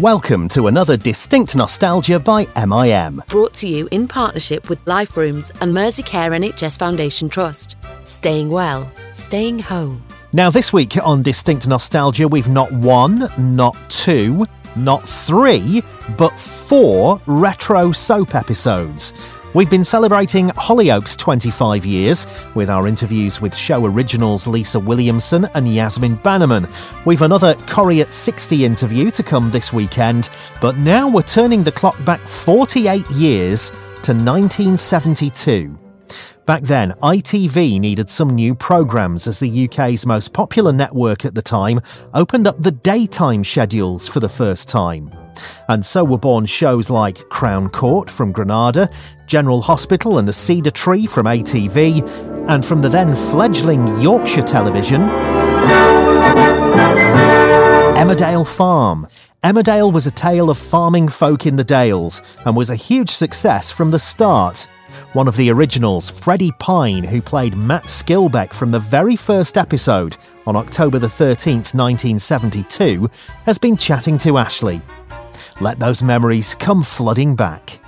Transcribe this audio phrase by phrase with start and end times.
[0.00, 3.22] Welcome to another Distinct Nostalgia by MIM.
[3.28, 7.76] Brought to you in partnership with Life Rooms and Merseycare NHS Foundation Trust.
[8.04, 10.02] Staying well, staying home.
[10.32, 15.82] Now, this week on Distinct Nostalgia, we've not one, not two, not three,
[16.16, 19.12] but four retro soap episodes.
[19.52, 25.66] We've been celebrating Hollyoaks 25 years with our interviews with show originals Lisa Williamson and
[25.66, 26.68] Yasmin Bannerman.
[27.04, 31.72] We've another Corrie at 60 interview to come this weekend, but now we're turning the
[31.72, 33.70] clock back 48 years
[34.02, 35.89] to 1972.
[36.50, 41.42] Back then, ITV needed some new programmes as the UK's most popular network at the
[41.42, 41.78] time
[42.12, 45.12] opened up the daytime schedules for the first time.
[45.68, 48.90] And so were born shows like Crown Court from Granada,
[49.26, 55.02] General Hospital and the Cedar Tree from ATV, and from the then fledgling Yorkshire Television,
[57.94, 59.06] Emmerdale Farm.
[59.44, 63.70] Emmerdale was a tale of farming folk in the Dales and was a huge success
[63.70, 64.66] from the start.
[65.12, 70.16] One of the originals, Freddy Pyne, who played Matt Skilbeck from the very first episode
[70.46, 73.08] on October the 13th, 1972,
[73.44, 74.80] has been chatting to Ashley.
[75.60, 77.80] Let those memories come flooding back.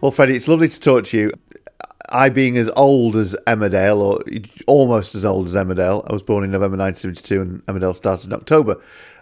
[0.00, 1.32] Well, Freddy, it's lovely to talk to you.
[2.10, 4.22] I, being as old as Emmerdale, or
[4.66, 8.32] almost as old as Emmerdale, I was born in November 1972 and Emmerdale started in
[8.32, 8.72] October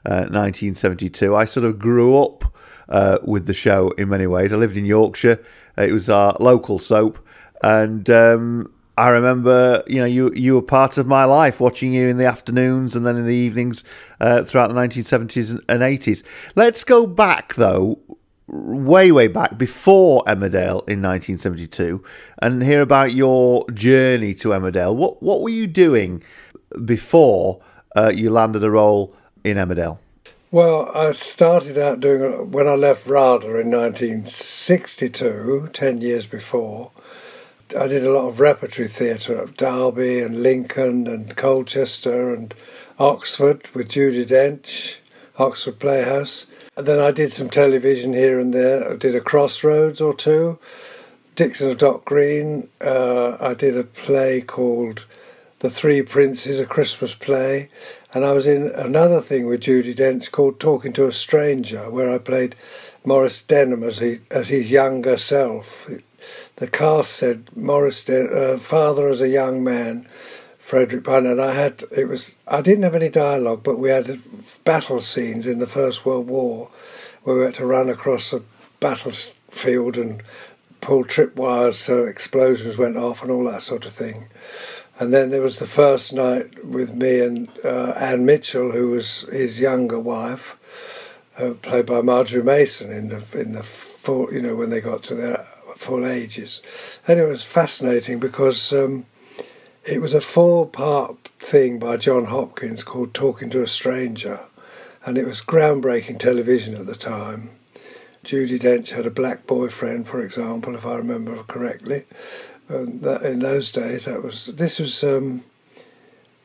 [0.05, 1.35] uh, 1972.
[1.35, 2.55] I sort of grew up
[2.89, 4.53] uh, with the show in many ways.
[4.53, 5.43] I lived in Yorkshire.
[5.77, 7.19] It was our local soap.
[7.63, 12.09] And um, I remember, you know, you you were part of my life, watching you
[12.09, 13.85] in the afternoons and then in the evenings
[14.21, 16.23] uh, throughout the 1970s and 80s.
[16.55, 17.99] Let's go back though,
[18.47, 22.03] way way back before Emmerdale in 1972,
[22.41, 24.95] and hear about your journey to Emmerdale.
[24.95, 26.23] What what were you doing
[26.85, 27.61] before
[27.97, 29.99] uh, you landed a role in Emmerdale?
[30.57, 36.93] Well, I started out doing when I left RADA in 1962, 10 years before.
[37.79, 42.55] I did a lot of repertory theatre at Derby and Lincoln and Colchester and
[42.99, 45.01] Oxford with Judi Dench,
[45.37, 46.47] Oxford Playhouse.
[46.75, 48.95] And then I did some television here and there.
[48.95, 50.59] I did a Crossroads or two.
[51.35, 52.71] Dixon of Dock Green.
[52.81, 55.05] Uh, I did a play called
[55.59, 57.69] The Three Princes, a Christmas play.
[58.17, 62.11] And I was in another thing with Judi Dench called Talking to a Stranger, where
[62.11, 62.57] I played
[63.05, 65.87] Maurice Denham as, he, as his younger self
[66.57, 70.09] the cast said Maurice, uh, father as a young man,
[70.59, 74.23] Frederick Pyne, and I had it was I didn't have any dialogue, but we had
[74.65, 76.71] battle scenes in the First World War
[77.23, 78.41] where we had to run across a
[78.81, 80.23] battlefield and
[80.81, 84.29] pull tripwires so explosions went off and all that sort of thing.
[84.99, 89.23] And then there was the first night with me and uh, Anne Mitchell, who was
[89.31, 90.57] his younger wife,
[91.39, 95.03] uh, played by Margery Mason in the in the full, you know when they got
[95.05, 95.47] to their
[95.77, 96.63] full ages.
[97.07, 99.05] And it was fascinating because um,
[99.85, 104.41] it was a four part thing by John Hopkins called Talking to a Stranger.
[105.05, 107.51] And it was groundbreaking television at the time.
[108.25, 112.05] Judi Dench had a black boyfriend, for example, if I remember correctly.
[112.69, 115.45] Um, that in those days, that was this was um,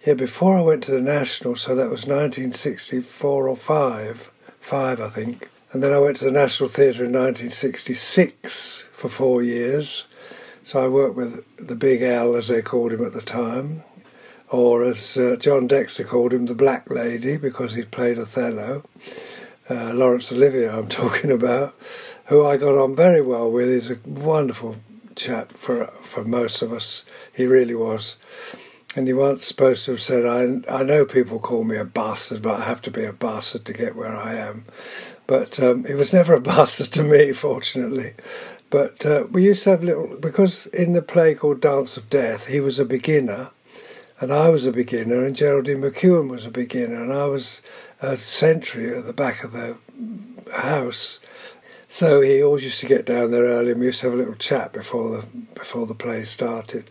[0.06, 5.10] yeah before I went to the National, so that was 1964 or five, five I
[5.10, 5.50] think.
[5.72, 10.06] And then I went to the National Theatre in 1966 for four years.
[10.64, 13.84] So I worked with the Big L, as they called him at the time,
[14.50, 18.84] or as uh, John Dexter called him, the Black Lady, because he'd played Othello.
[19.70, 21.74] Uh, Laurence Olivier, I'm talking about,
[22.26, 23.70] who I got on very well with.
[23.70, 24.76] He's a wonderful
[25.22, 27.06] chap for for most of us.
[27.34, 28.18] He really was.
[28.94, 32.42] And he once supposed to have said, I, I know people call me a bastard,
[32.42, 34.66] but I have to be a bastard to get where I am.
[35.28, 38.16] But um, he was never a bastard to me, fortunately.
[38.70, 42.48] But uh, we used to have little, because in the play called Dance of Death,
[42.48, 43.52] he was a beginner,
[44.20, 47.62] and I was a beginner, and Geraldine McEwan was a beginner, and I was
[48.02, 49.78] a sentry at the back of the
[50.54, 51.20] house.
[51.92, 54.18] So he always used to get down there early, and we used to have a
[54.18, 56.90] little chat before the before the play started.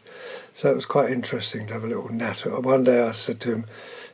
[0.52, 2.61] So it was quite interesting to have a little natter.
[2.61, 3.64] One day I said to him,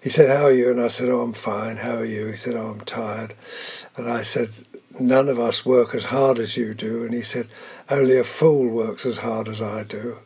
[0.01, 0.71] he said, How are you?
[0.71, 1.79] And I said, Oh, I'm fine.
[1.79, 2.29] How are you?
[2.29, 3.35] He said, Oh, I'm tired.
[3.97, 4.51] And I said,
[5.01, 7.03] None of us work as hard as you do.
[7.03, 7.49] And he said,
[7.91, 10.19] Only a fool works as hard as I do.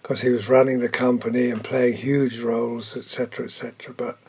[0.00, 3.92] Because he was running the company and playing huge roles, etc., etc.
[3.92, 4.20] But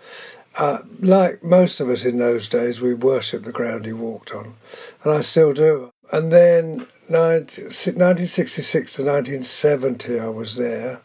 [0.57, 4.56] uh, like most of us in those days, we worshipped the ground he walked on.
[5.04, 5.92] And I still do.
[6.12, 11.02] And then 1966 to 1970, I was there.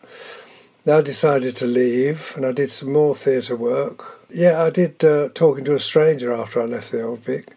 [0.86, 4.26] I decided to leave and I did some more theatre work.
[4.30, 7.54] Yeah, I did uh, Talking to a Stranger after I left the Old Vic.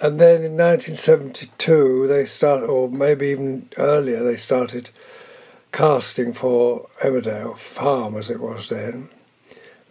[0.00, 4.90] and then in 1972 they started, or maybe even earlier, they started
[5.72, 9.08] casting for Emmerdale Farm as it was then.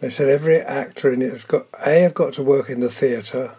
[0.04, 2.90] They said every actor in it has got A have got to work in the
[2.90, 3.56] theatre,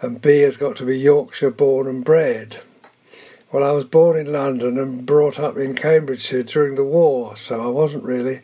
[0.00, 2.60] and B has got to be Yorkshire born and bred.
[3.52, 7.60] Well, I was born in London and brought up in Cambridgeshire during the war, so
[7.60, 8.40] I wasn't really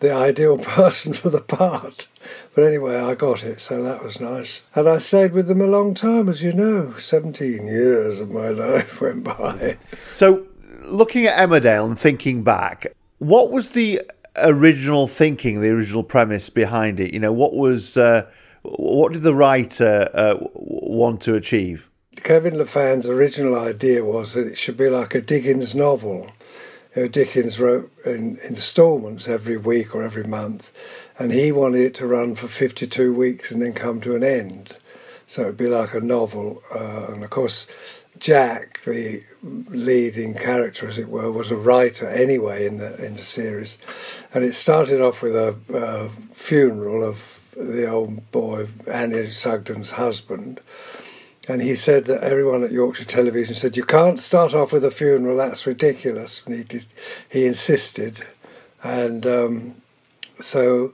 [0.00, 2.08] the ideal person for the part.
[2.54, 4.60] But anyway, I got it, so that was nice.
[4.74, 6.92] And I stayed with them a long time, as you know.
[6.98, 9.78] 17 years of my life went by.
[10.14, 10.44] So,
[10.82, 12.88] looking at Emmerdale and thinking back,
[13.18, 14.02] what was the
[14.36, 17.12] original thinking, the original premise behind it?
[17.12, 18.28] You know, what was, uh,
[18.62, 21.88] what did the writer uh, want to achieve?
[22.16, 26.30] Kevin Laffan's original idea was that it should be like a Dickens novel.
[26.94, 31.94] You know, Dickens wrote in instalments every week or every month, and he wanted it
[31.94, 34.76] to run for 52 weeks and then come to an end.
[35.26, 36.62] So it'd be like a novel.
[36.74, 42.66] Uh, and of course, Jack, the leading character, as it were, was a writer anyway
[42.66, 43.78] in the in the series,
[44.32, 50.60] and it started off with a, a funeral of the old boy Annie Sugden's husband,
[51.48, 54.92] and he said that everyone at Yorkshire Television said, You can't start off with a
[54.92, 56.42] funeral, that's ridiculous.
[56.46, 56.86] And he, did,
[57.28, 58.24] he insisted.
[58.84, 59.74] And um,
[60.38, 60.92] so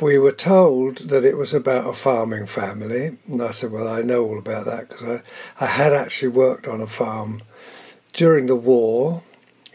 [0.00, 3.16] we were told that it was about a farming family.
[3.26, 5.22] And I said, Well, I know all about that because I,
[5.64, 7.42] I had actually worked on a farm
[8.12, 9.22] during the war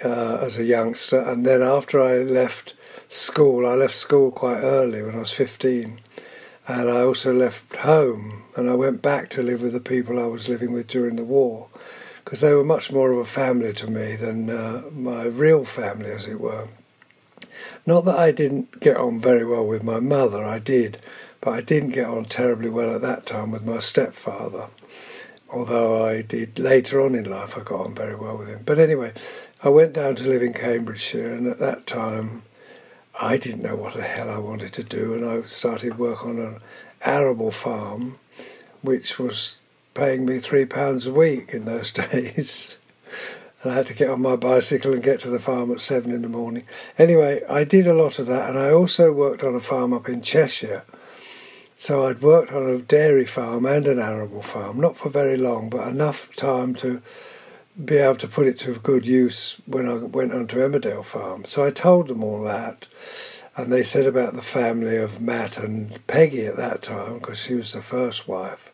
[0.04, 1.20] uh, as a youngster.
[1.20, 2.76] And then after I left
[3.10, 6.00] school, I left school quite early when I was 15
[6.68, 10.26] and I also left home and I went back to live with the people I
[10.26, 11.68] was living with during the war
[12.24, 16.10] because they were much more of a family to me than uh, my real family,
[16.10, 16.68] as it were.
[17.86, 21.00] Not that I didn't get on very well with my mother, I did,
[21.42, 24.68] but I didn't get on terribly well at that time with my stepfather.
[25.50, 28.62] Although I did later on in life, I got on very well with him.
[28.66, 29.14] But anyway,
[29.64, 32.44] I went down to live in Cambridgeshire, and at that time,
[33.22, 36.40] I didn't know what the hell I wanted to do, and I started work on
[36.40, 36.60] an
[37.06, 38.18] arable farm,
[38.82, 39.60] which was
[39.94, 42.76] paying me three pounds a week in those days.
[43.64, 46.12] And I had to get on my bicycle and get to the farm at seven
[46.12, 46.66] in the morning.
[46.98, 50.10] Anyway, I did a lot of that, and I also worked on a farm up
[50.10, 50.84] in Cheshire.
[51.76, 55.70] So I'd worked on a dairy farm and an arable farm, not for very long,
[55.70, 57.02] but enough time to
[57.84, 61.46] be able to put it to good use when I went on to Emmerdale Farm.
[61.46, 62.88] So I told them all that.
[63.56, 67.54] And they said about the family of Matt and Peggy at that time, because she
[67.54, 68.73] was the first wife.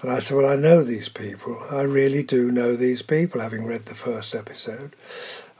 [0.00, 1.58] And I said, Well, I know these people.
[1.70, 4.94] I really do know these people, having read the first episode.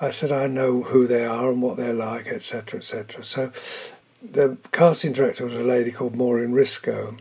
[0.00, 3.24] I said, I know who they are and what they're like, etc., etc.
[3.24, 3.52] So
[4.22, 7.18] the casting director was a lady called Maureen Risco.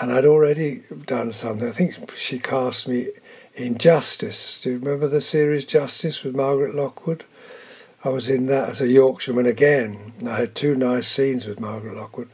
[0.00, 1.68] And I'd already done something.
[1.68, 3.08] I think she cast me
[3.54, 4.60] in Justice.
[4.60, 7.24] Do you remember the series Justice with Margaret Lockwood?
[8.04, 10.12] I was in that as a Yorkshireman again.
[10.26, 12.28] I had two nice scenes with Margaret Lockwood,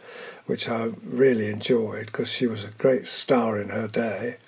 [0.50, 4.38] which I really enjoyed because she was a great star in her day.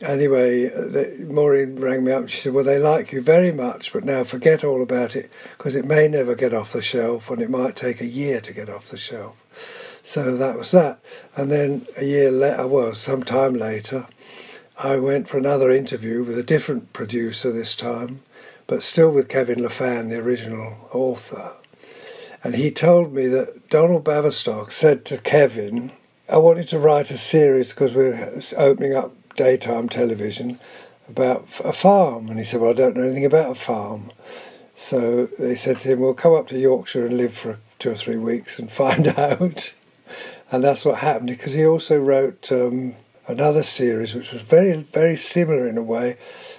[0.00, 0.68] Anyway,
[1.20, 4.24] Maureen rang me up and she said, Well, they like you very much, but now
[4.24, 7.76] forget all about it because it may never get off the shelf and it might
[7.76, 10.00] take a year to get off the shelf.
[10.02, 10.98] So that was that.
[11.36, 14.08] And then a year later, uh, well, some time later,
[14.76, 18.22] I went for another interview with a different producer this time,
[18.66, 21.52] but still with Kevin Laffan, the original author.
[22.44, 25.92] And he told me that Donald Baverstock said to Kevin,
[26.28, 30.58] I wanted to write a series because we we're opening up daytime television
[31.08, 32.28] about a farm.
[32.28, 34.12] And he said, Well, I don't know anything about a farm.
[34.74, 37.94] So they said to him, Well, come up to Yorkshire and live for two or
[37.94, 39.74] three weeks and find out.
[40.52, 42.96] And that's what happened because he also wrote um,
[43.26, 46.18] another series which was very, very similar in a way,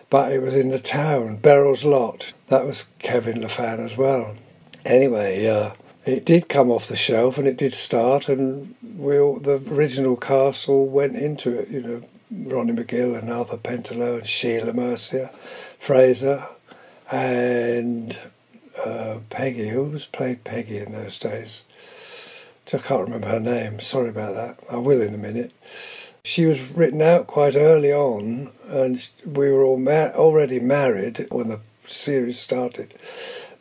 [0.10, 2.34] but it was in the town, Beryl's Lot.
[2.48, 4.36] That was Kevin Laffan as well.
[4.86, 5.72] Anyway, uh,
[6.06, 10.16] it did come off the shelf and it did start, and we all, the original
[10.16, 11.70] cast all went into it.
[11.70, 12.02] You know,
[12.32, 15.32] Ronnie Magill and Arthur Pentelow and Sheila Mercier,
[15.80, 16.46] Frazer,
[17.12, 18.20] and
[18.86, 19.70] uh, Peggy.
[19.70, 21.64] Who was played Peggy in those days?
[22.74, 23.80] I can't remember her name.
[23.80, 24.60] Sorry about that.
[24.72, 25.54] I will in a minute.
[26.24, 31.50] She was written out quite early on, and we were all ma- already married when
[31.50, 32.94] the series started.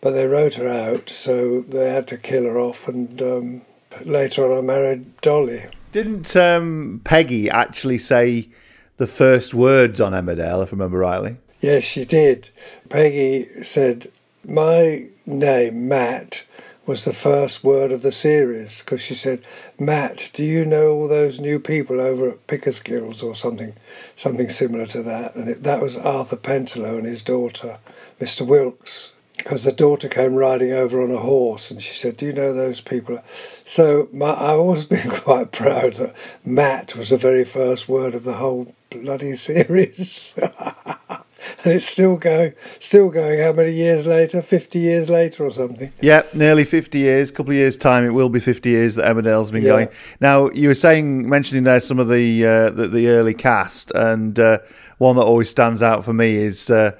[0.05, 3.63] But they wrote her out, so they had to kill her off, and um,
[4.05, 5.65] later on I married Dolly.
[5.93, 8.51] Didn't um, Peggy actually say
[8.99, 11.39] the first words on Emmerdale, if I remember rightly?
[11.63, 12.51] Yes, she did.
[12.91, 14.13] Peggy said,
[14.47, 16.45] My name, Matt,
[16.85, 19.41] was the first word of the series because she said,
[19.79, 23.73] "Matt, do you know all those new people over at Pickersgills or something,
[24.15, 27.79] something similar to that?" And it, that was Arthur Pentelow and his daughter,
[28.21, 28.47] Mr.
[28.47, 29.14] Wilkes,
[29.45, 32.55] because the daughter came riding over on a horse, and she said, "Do you know
[32.55, 33.21] those people?"
[33.65, 38.25] So my, I've always been quite proud that Matt was the very first word of
[38.25, 40.35] the whole bloody series.
[40.39, 43.39] and it's still going, still going.
[43.39, 44.41] How many years later?
[44.41, 45.93] Fifty years later, or something?
[46.01, 47.29] Yeah, nearly fifty years.
[47.29, 49.69] A couple of years' time, it will be fifty years that Emmerdale's been Yeah.
[49.69, 49.89] going.
[50.21, 54.39] Now, you were saying, mentioning there some of the uh, the, the early cast, and
[54.39, 54.61] uh,
[54.97, 56.71] one that always stands out for me is.
[56.71, 56.93] Uh,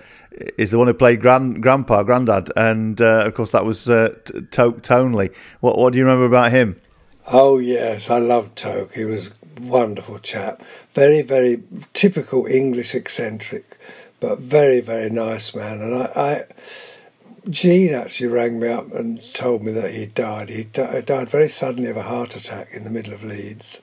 [0.59, 4.15] is the one who played grand, grandpa, granddad, and uh, of course that was uh,
[4.51, 5.31] Toke Townley.
[5.61, 6.77] What, what do you remember about him?
[7.27, 8.95] Oh yes, I loved Toke.
[8.95, 10.63] He was a wonderful chap.
[10.93, 11.63] Very, very
[11.93, 13.79] typical English eccentric,
[14.21, 15.81] but very, very nice man.
[15.81, 16.45] And I, I
[17.49, 20.49] Jean actually rang me up and told me that he died.
[20.49, 23.83] He di- died very suddenly of a heart attack in the middle of Leeds.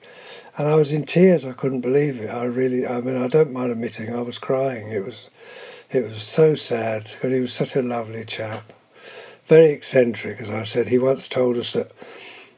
[0.58, 1.46] And I was in tears.
[1.46, 2.28] I couldn't believe it.
[2.28, 4.88] I really, I mean, I don't mind admitting I was crying.
[4.88, 5.30] It was,
[5.92, 8.72] it was so sad because he was such a lovely chap.
[9.46, 10.88] Very eccentric, as I said.
[10.88, 11.92] He once told us that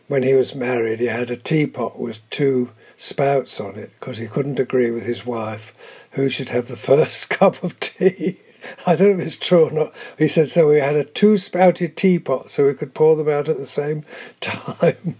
[0.06, 4.28] when he was married, he had a teapot with two spouts on it because he
[4.28, 5.74] couldn't agree with his wife
[6.12, 8.38] who should have the first cup of tea.
[8.86, 9.94] I don't know if it's true or not.
[10.16, 10.68] He said so.
[10.68, 14.04] We had a two spouted teapot so we could pour them out at the same
[14.40, 15.16] time.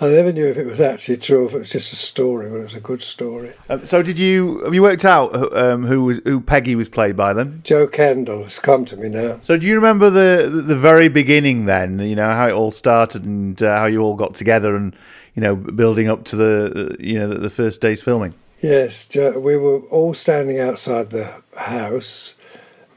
[0.00, 2.48] I never knew if it was actually true, or if it was just a story,
[2.50, 3.52] but it was a good story.
[3.68, 7.16] Um, so, did you have you worked out um, who was, who Peggy was played
[7.16, 7.60] by then?
[7.64, 9.40] Jo Kendall has come to me now.
[9.42, 11.98] So, do you remember the the, the very beginning then?
[11.98, 14.94] You know how it all started and uh, how you all got together and
[15.34, 18.34] you know building up to the you know the, the first day's filming.
[18.60, 22.36] Yes, Jo- we were all standing outside the house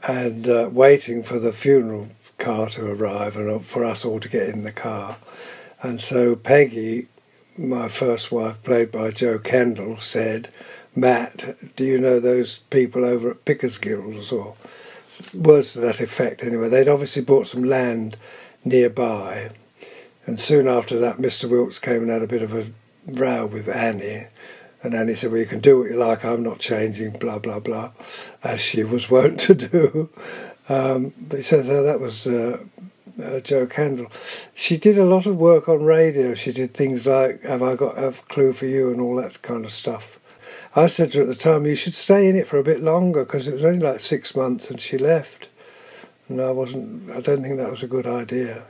[0.06, 4.28] and uh, waiting for the funeral car to arrive and uh, for us all to
[4.28, 5.16] get in the car.
[5.82, 7.08] And so Peggy,
[7.58, 10.48] my first wife, played by Jo Kendall, said,
[10.94, 14.32] Matt, do you know those people over at Pickersgills?
[14.32, 14.56] Or
[15.34, 16.68] words to that effect anyway.
[16.68, 18.16] They'd obviously bought some land
[18.64, 19.50] nearby.
[20.26, 21.48] And soon after that, Mr.
[21.48, 22.66] Wilkes came and had a bit of a
[23.06, 24.26] row with Annie.
[24.82, 27.60] And Annie said, Well, you can do what you like, I'm not changing, blah, blah,
[27.60, 27.90] blah,
[28.42, 30.10] as she was wont to do.
[30.68, 32.58] Um, but he says, that was uh,
[33.22, 34.10] uh, Jo Kendall.
[34.54, 36.34] She did a lot of work on radio.
[36.34, 39.64] She did things like Have I Got a Clue for You and all that kind
[39.64, 40.18] of stuff.
[40.74, 42.82] I said to her at the time, You should stay in it for a bit
[42.82, 45.48] longer because it was only like six months and she left.
[46.28, 48.62] And I wasn't, I don't think that was a good idea.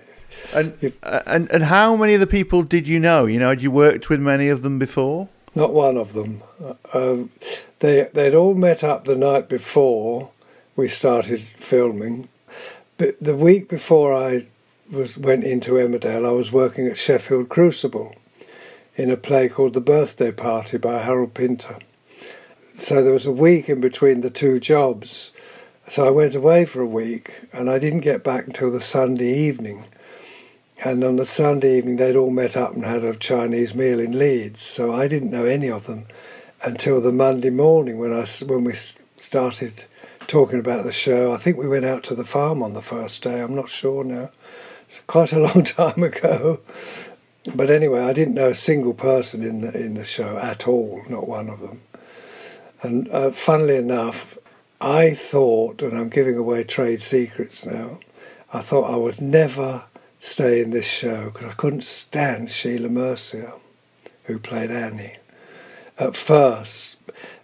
[0.55, 3.26] And If- uh, and and how many of the people did you know?
[3.26, 5.29] You know, had you worked with many of them before?
[5.55, 6.43] Not one of them.
[6.93, 7.31] Um,
[7.79, 10.31] they they'd all met up the night before
[10.76, 12.29] we started filming.
[12.99, 14.47] But the week before I
[14.91, 18.15] was went into Emmerdale, I was working at Sheffield Crucible
[18.97, 21.79] in a play called The Birthday Party by Harold Pinter.
[22.79, 25.33] So there was a week in between the two jobs.
[25.88, 29.31] So I went away for a week, and I didn't get back until the Sunday
[29.31, 29.85] evening.
[30.83, 34.19] And on the Sunday evening, they'd all met up and had a Chinese meal in
[34.19, 34.62] Leeds.
[34.62, 36.07] So I didn't know any of them
[36.62, 38.75] until the Monday morning when I when we
[39.19, 39.85] started
[40.26, 41.33] talking about the show.
[41.33, 43.40] I think we went out to the farm on the first day.
[43.40, 44.30] I'm not sure now.
[44.88, 46.61] It's quite a long time ago.
[47.54, 51.02] But anyway, I didn't know a single person in the, in the show at all,
[51.09, 51.83] not one of them.
[52.83, 54.37] And uh, funnily enough,
[54.80, 58.00] I thought, and I'm giving away trade secrets now,
[58.52, 59.85] I thought I would never
[60.18, 63.52] stay in this show because I couldn't stand Sheila Mercier,
[64.25, 65.16] who played Annie,
[65.99, 66.97] at first.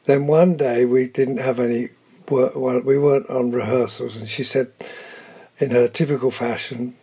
[0.05, 1.91] Then one day we didn't have any
[2.31, 4.73] work, well, we weren't on rehearsals, and she said,
[5.59, 6.97] in her typical fashion,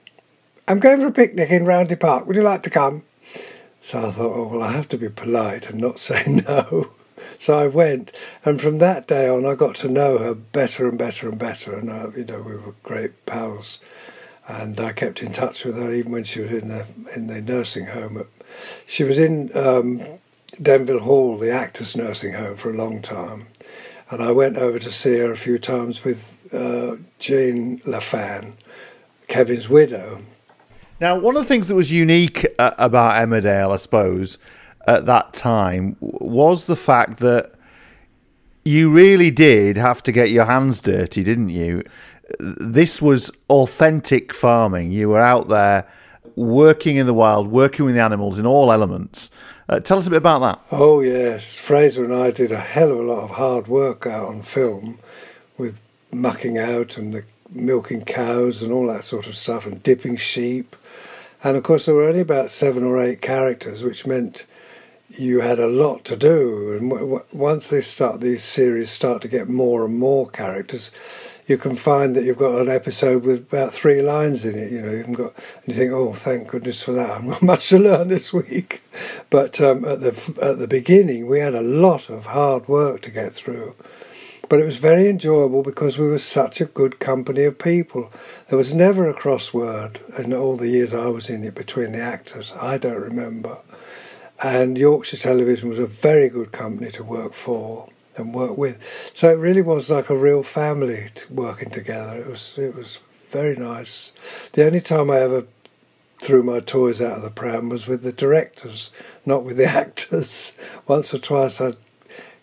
[0.68, 2.28] I'm going for a picnic in Roundhay Park.
[2.28, 3.04] Would you like to come?
[3.82, 6.92] So I thought, oh, well, I have to be polite and not say no.
[7.38, 10.98] So I went, and from that day on, I got to know her better and
[10.98, 13.80] better and better, and uh, you know we were great pals.
[14.48, 16.86] And I kept in touch with her even when she was in the
[17.16, 18.26] in the nursing home.
[18.86, 20.02] She was in um,
[20.62, 23.48] Denville Hall, the actors' nursing home, for a long time,
[24.10, 28.54] and I went over to see her a few times with uh, Jean Laffan,
[29.28, 30.24] Kevin's widow,
[31.00, 34.38] Now, one of the things that was unique uh, about Emmerdale, I suppose,
[34.86, 37.54] at that time was the fact that
[38.66, 41.84] you really did have to get your hands dirty, didn't you?
[42.40, 44.92] This was authentic farming.
[44.92, 45.88] You were out there
[46.36, 49.30] working in the wild, working with the animals in all elements.
[49.70, 50.60] Uh, tell us a bit about that.
[50.72, 54.28] Oh yes, Frazer and I did a hell of a lot of hard work out
[54.28, 54.98] on film,
[55.60, 60.16] with mucking out and the milking cows and all that sort of stuff, and dipping
[60.16, 60.76] sheep,
[61.44, 64.46] And of course, there were only about seven or eight characters, which meant
[65.10, 66.74] you had a lot to do.
[66.74, 70.92] And w- w- once they start, these series start to get more and more characters,
[71.50, 74.72] you can find that you've got an episode with about three lines in it.
[74.72, 75.34] You know, you've got,
[75.66, 77.10] you think, oh, thank goodness for that.
[77.10, 78.84] I've got much to learn this week.
[79.32, 83.12] But um, at the at the beginning, we had a lot of hard work to
[83.12, 83.76] get through.
[84.48, 88.12] But it was very enjoyable because we were such a good company of people.
[88.48, 92.02] There was never a crossword in all the years I was in it between the
[92.02, 92.54] actors.
[92.60, 93.58] I don't remember.
[94.42, 97.90] And Yorkshire Television was a very good company to work for
[98.20, 99.12] and work with.
[99.14, 102.18] So it really was like a real family working together.
[102.18, 103.00] It was it was
[103.30, 104.12] very nice.
[104.54, 105.46] The only time I ever
[106.22, 108.92] threw my toys out of the pram was with the directors,
[109.26, 110.54] not with the actors.
[110.88, 111.74] Once or twice I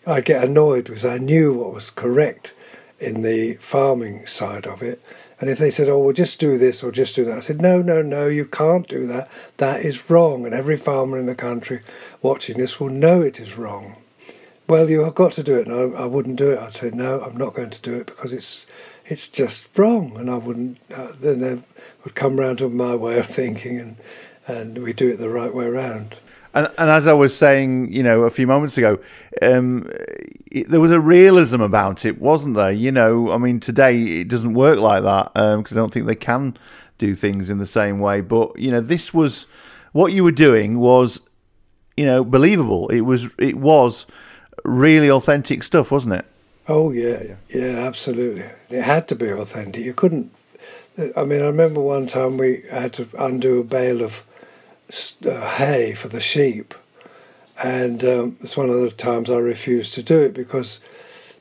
[0.05, 2.53] I get annoyed because I knew what was correct
[2.99, 5.01] in the farming side of it.
[5.39, 7.61] And if they said, oh, well, just do this or just do that, I said,
[7.61, 9.29] no, no, no, you can't do that.
[9.57, 10.45] That is wrong.
[10.45, 11.81] And every farmer in the country
[12.21, 13.97] watching this will know it is wrong
[14.67, 15.69] well, you have got to do it.
[15.69, 16.59] I, wouldn't do it.
[16.59, 18.67] I'd say, no, I'm not going to do it because it's
[19.05, 20.17] it's just wrong.
[20.17, 21.61] And I wouldn't, uh, then they
[22.03, 23.95] would come round to my way of thinking and,
[24.45, 26.15] and we do it the right way around.
[26.53, 28.99] And, and as I was saying, you know, a few moments ago,
[29.41, 29.87] um,
[30.51, 32.71] it, there was a realism about it, wasn't there?
[32.71, 36.07] You know, I mean, today it doesn't work like that because um, I don't think
[36.07, 36.57] they can
[36.97, 38.21] do things in the same way.
[38.21, 39.45] But you know, this was
[39.91, 41.21] what you were doing was,
[41.95, 42.89] you know, believable.
[42.89, 44.05] It was it was
[44.67, 46.25] really authentic stuff, wasn't it?
[46.67, 48.45] Oh yeah, yeah, absolutely.
[48.69, 49.83] It had to be authentic.
[49.83, 50.31] You couldn't.
[51.15, 54.23] I mean, I remember one time we had to undo a bale of
[55.25, 56.73] uh, hay for the sheep,
[57.63, 60.81] and um, it's one of the times I refused to do it because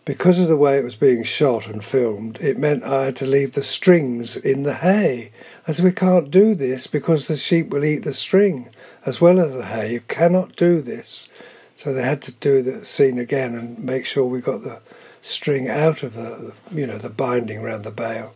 [0.05, 3.27] because of the way it was being shot and filmed, it meant I had to
[3.27, 5.33] leave the strings in the hay.
[5.67, 8.69] I said, we can't do this because the sheep will eat the string
[9.05, 9.95] as well as the hay.
[9.95, 11.29] You cannot do this.
[11.77, 14.81] So they had to do the scene again and make sure we got the
[15.21, 18.35] string out of the, you know, the binding around the bale.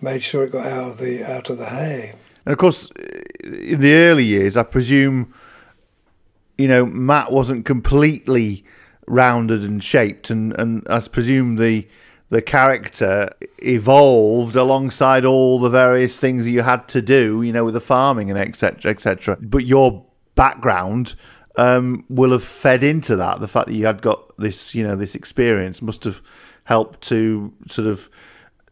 [0.00, 2.14] Made sure it got out of the out of the hay.
[2.44, 2.90] And of course,
[3.44, 5.32] in the early years, I presume,
[6.58, 8.64] you know, Matt wasn't completely
[9.06, 11.86] rounded and shaped, and, and I presume the
[12.30, 17.74] the character evolved alongside all the various things you had to do, you know, with
[17.74, 18.90] the farming and etc.
[18.90, 19.36] etc.
[19.40, 20.04] But your
[20.34, 21.14] background
[21.56, 23.40] um, will have fed into that.
[23.40, 26.22] The fact that you had got this, you know, this experience must have
[26.64, 28.08] helped to sort of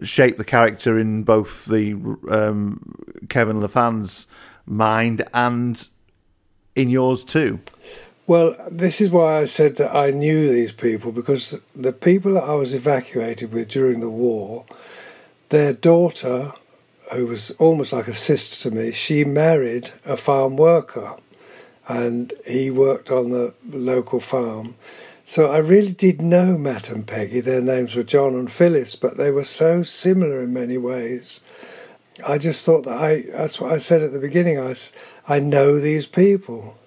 [0.02, 1.92] shape the character in both the
[2.30, 2.94] um,
[3.28, 4.26] Kevin Laffan's
[4.66, 5.86] mind and
[6.74, 7.60] in yours too.
[8.26, 12.44] Well, this is why I said that I knew these people because the people that
[12.44, 14.64] I was evacuated with during the war,
[15.48, 16.52] their daughter,
[17.12, 21.16] who was almost like a sister to me, she married a farm worker
[21.90, 24.76] and he worked on the local farm.
[25.24, 27.40] So I really did know Matt and Peggy.
[27.40, 31.40] Their names were John and Phyllis, but they were so similar in many ways.
[32.24, 34.76] I just thought that I, that's what I said at the beginning, I,
[35.26, 36.78] I know these people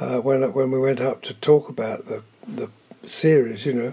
[0.00, 2.70] uh, when, when we went up to talk about the, the
[3.06, 3.92] series, you know.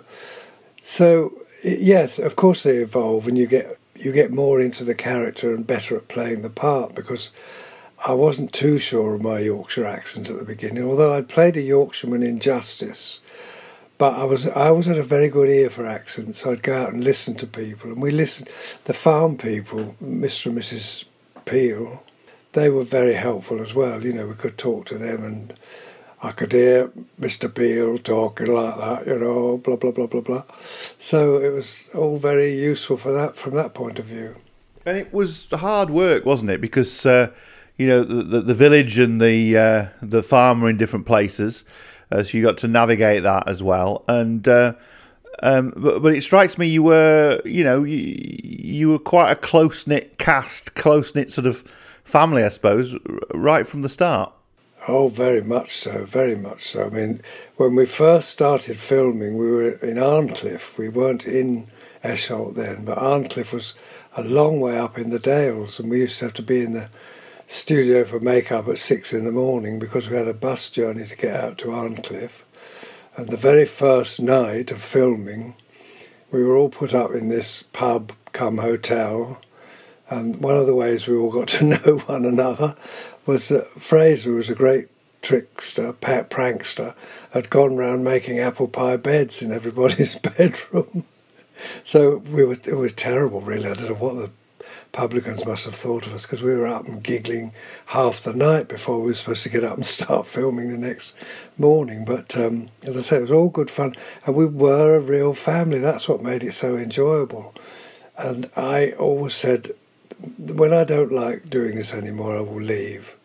[0.82, 5.54] So, yes, of course they evolve and you get, you get more into the character
[5.54, 7.32] and better at playing the part because
[8.06, 11.62] I wasn't too sure of my Yorkshire accent at the beginning, although I'd played a
[11.62, 13.22] Yorkshireman in Justice.
[13.98, 16.40] But I was I always had a very good ear for accents.
[16.40, 18.50] So I'd go out and listen to people, and we listened.
[18.84, 20.48] The farm people, Mr.
[20.48, 21.06] and Mrs.
[21.46, 22.04] Peel,
[22.52, 24.04] they were very helpful as well.
[24.04, 25.54] You know, we could talk to them, and
[26.22, 27.54] I could hear Mr.
[27.54, 29.08] Peel talking like that.
[29.08, 30.44] You know, blah blah blah blah blah.
[31.00, 34.36] So it was all very useful for that from that point of view.
[34.86, 36.60] And it was hard work, wasn't it?
[36.60, 37.32] Because uh,
[37.78, 41.66] you know the, the, the village and the uh, the farm are in different places,
[42.12, 44.04] uh, so you got to navigate that as well.
[44.08, 44.74] And uh,
[45.42, 49.36] um, but, but it strikes me you were you know you, you were quite a
[49.36, 51.64] close knit cast, close knit sort of
[52.04, 52.96] family, I suppose,
[53.34, 54.34] right from the start.
[54.88, 56.88] Oh, very much so, very much so.
[56.88, 57.22] I mean,
[57.56, 60.78] when we first started filming, we were in Arncliffe.
[60.78, 61.68] We weren't in
[62.04, 63.76] Esholt then, but Arncliffe was
[64.18, 66.74] a long way up in the Dales, and we used to have to be in
[66.74, 66.90] the
[67.54, 71.16] studio for makeup at six in the morning because we had a bus journey to
[71.16, 72.44] get out to Arncliffe.
[73.16, 75.54] And the very first night of filming,
[76.32, 79.40] we were all put up in this pub come hotel.
[80.10, 82.76] And one of the ways we all got to know one another
[83.28, 84.88] was that Frazer was a great
[85.22, 86.96] trickster, prankster,
[87.32, 91.06] had gone round making apple pie beds in everybody's bedroom.
[91.84, 93.70] So we were it was terrible, really.
[93.70, 94.32] I don't know what the
[94.94, 97.52] publicans must have thought of us because we were up and giggling
[97.88, 101.16] half the night before we were supposed to get up and start filming the next
[101.58, 102.06] morning.
[102.06, 105.34] But um, as I said, it was all good fun, and we were a real
[105.34, 105.80] family.
[105.80, 107.54] That's what made it so enjoyable.
[108.18, 109.72] And I always said,
[110.38, 113.16] when I don't like doing this anymore, I will leave.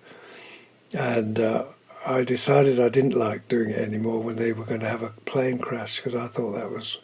[0.98, 1.66] And uh,
[2.06, 5.10] I decided I didn't like doing it anymore when they were going to have a
[5.26, 6.98] plane crash because I thought that was,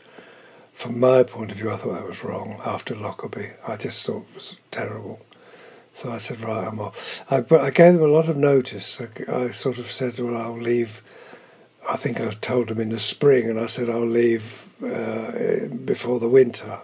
[0.74, 3.52] from my point of view, I thought that was wrong after Lockerbie.
[3.66, 5.20] I just thought it was terrible.
[5.94, 7.24] So I said, right, I'm off.
[7.30, 9.00] I, but I gave them a lot of notice.
[9.00, 11.00] I, I sort of said, well, I'll leave.
[11.88, 16.18] I think I told them in the spring, and I said, I'll leave uh, before
[16.18, 16.80] the winter.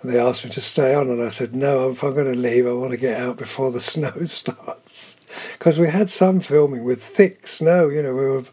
[0.00, 2.38] And they asked me to stay on, and I said, no, if I'm going to
[2.38, 5.18] leave, I want to get out before the snow starts.
[5.52, 8.44] Because we had some filming with thick snow, you know, we were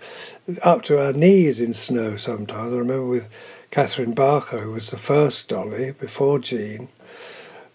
[0.61, 2.73] up to our knees in snow sometimes.
[2.73, 3.29] I remember with
[3.71, 6.89] Katharine Barker, who was the first dolly before Jean.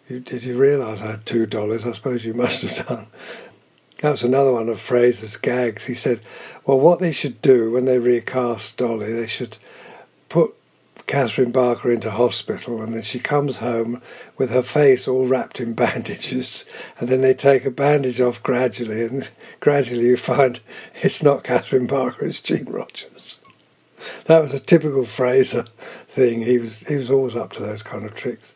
[0.08, 1.86] You, did you realise I had two dollies?
[1.86, 3.06] I suppose you must have done.
[4.02, 5.86] That was another one of Frazer's gags.
[5.86, 6.20] He said,
[6.66, 9.56] well, what they should do when they recast Dolly, they should
[10.28, 10.54] put
[11.06, 14.02] Katharine Barker into hospital, and then she comes home
[14.36, 16.66] with her face all wrapped in bandages,
[16.98, 19.30] and then they take a bandage off gradually, and
[19.60, 20.60] gradually you find
[20.96, 23.40] it's not Katharine Barker, it's Jean Rogers.
[24.26, 25.64] That was a typical Frazer
[26.06, 26.42] thing.
[26.42, 28.54] He was he was always up to those kind of tricks.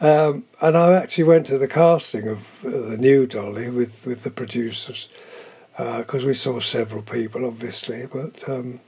[0.00, 4.24] Um, and I actually went to the casting of uh, the new Dolly with, with
[4.24, 5.08] the producers
[5.76, 8.80] because uh, we saw several people, obviously, but um,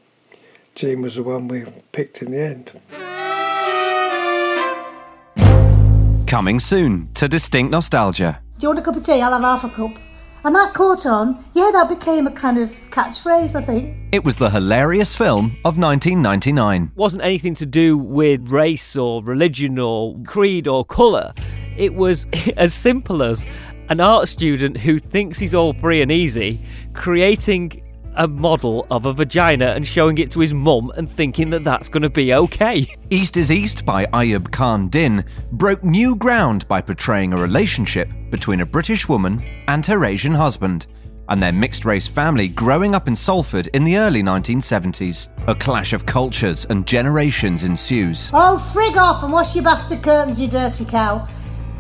[0.75, 2.73] Jean was the one we picked in the end.
[6.27, 8.41] Coming soon to Distinct Nostalgia.
[8.59, 9.23] Do you want a cup of tea?
[9.23, 9.97] I'll have half a cup.
[10.45, 11.43] And that caught on.
[11.55, 13.97] Yeah, that became a kind of catchphrase, I think.
[14.13, 16.93] It was the hilarious film of 1999.
[16.95, 21.33] wasn't anything to do with race or religion or creed or colour.
[21.79, 22.27] It was
[22.59, 23.47] as simple as
[23.89, 26.61] an art student who thinks he's all free and easy
[26.95, 27.84] creating
[28.17, 31.89] a model of a vagina and showing it to his mum and thinking that that's
[31.89, 32.87] going to be okay.
[33.11, 38.61] East is East by Ayub Khan Din broke new ground by portraying a relationship between
[38.61, 40.87] a British woman and her Asian husband
[41.29, 45.29] and their mixed race family growing up in Salford in the early 1970s.
[45.49, 48.31] A clash of cultures and generations ensues.
[48.33, 51.27] Oh, frig off and wash your bastard curtains, you dirty cow.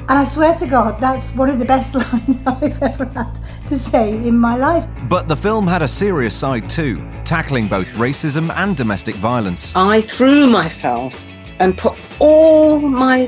[0.07, 3.79] And I swear to God, that's one of the best lines I've ever had to
[3.79, 4.87] say in my life.
[5.09, 9.75] But the film had a serious side too, tackling both racism and domestic violence.
[9.75, 11.25] I threw myself
[11.59, 13.27] and put all my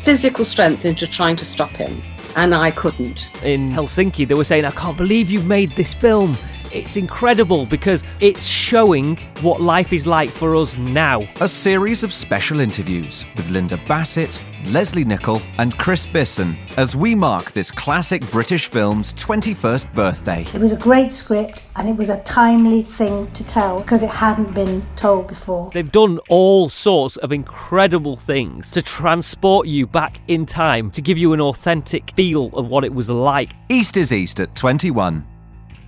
[0.00, 2.02] physical strength into trying to stop him,
[2.36, 3.30] and I couldn't.
[3.42, 6.36] In Helsinki, they were saying, I can't believe you've made this film.
[6.72, 11.26] It's incredible because it's showing what life is like for us now.
[11.40, 17.14] A series of special interviews with Linda Bassett, Lesley Nicol, and Chris Bisson as we
[17.14, 20.42] mark this classic British film's 21st birthday.
[20.54, 24.10] It was a great script and it was a timely thing to tell because it
[24.10, 25.70] hadn't been told before.
[25.72, 31.16] They've done all sorts of incredible things to transport you back in time to give
[31.16, 33.50] you an authentic feel of what it was like.
[33.70, 35.37] East is East at 21.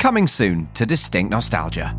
[0.01, 1.95] Coming soon to Distinct Nostalgia.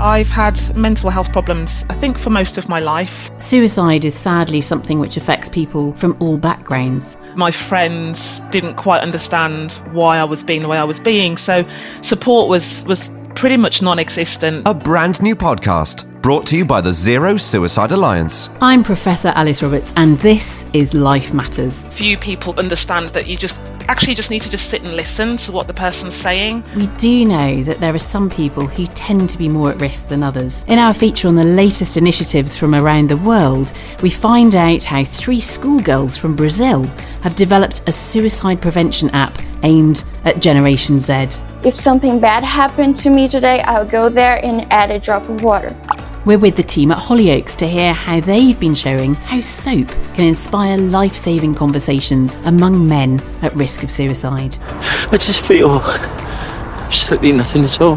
[0.00, 3.30] I've had mental health problems, I think, for most of my life.
[3.36, 7.18] Suicide is sadly something which affects people from all backgrounds.
[7.36, 11.68] My friends didn't quite understand why I was being the way I was being, so
[12.00, 14.66] support was, was pretty much non existent.
[14.66, 18.50] A brand new podcast brought to you by the Zero Suicide Alliance.
[18.60, 21.86] I'm Professor Alice Roberts, and this is Life Matters.
[21.86, 25.52] Few people understand that you just actually just need to just sit and listen to
[25.52, 26.64] what the person's saying.
[26.76, 30.08] We do know that there are some people who tend to be more at risk
[30.08, 30.66] than others.
[30.68, 35.04] In our feature on the latest initiatives from around the world, we find out how
[35.04, 36.84] three schoolgirls from Brazil
[37.22, 41.28] have developed a suicide prevention app aimed at Generation Z.
[41.64, 45.42] If something bad happened to me today, I'll go there and add a drop of
[45.42, 45.74] water.
[46.24, 50.26] We're with the team at Hollyoaks to hear how they've been showing how soap can
[50.26, 54.56] inspire life saving conversations among men at risk of suicide.
[54.60, 57.96] I just feel absolutely nothing at all.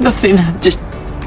[0.00, 0.80] Nothing, just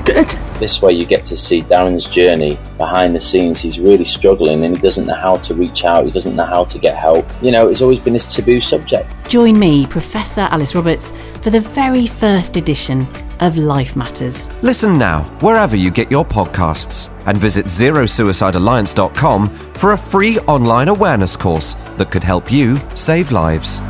[0.04, 0.38] dead.
[0.60, 3.62] This way, you get to see Darren's journey behind the scenes.
[3.62, 6.63] He's really struggling and he doesn't know how to reach out, he doesn't know how
[6.65, 7.26] to get help.
[7.41, 9.18] You know, it's always been his taboo subject.
[9.28, 13.08] Join me, Professor Alice Roberts, for the very first edition
[13.41, 14.50] of Life Matters.
[14.62, 21.36] Listen now, wherever you get your podcasts, and visit zerosuicidealliance.com for a free online awareness
[21.36, 23.82] course that could help you save lives.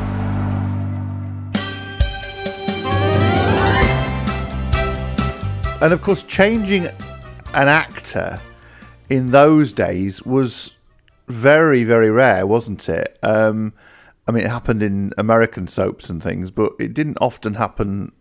[5.81, 8.39] And of course, changing an actor
[9.09, 10.75] in those days was
[11.27, 13.19] very, very rare, wasn't it?
[13.21, 13.73] Um,
[14.27, 18.13] I mean, it happened in American soaps and things, but it didn't often happen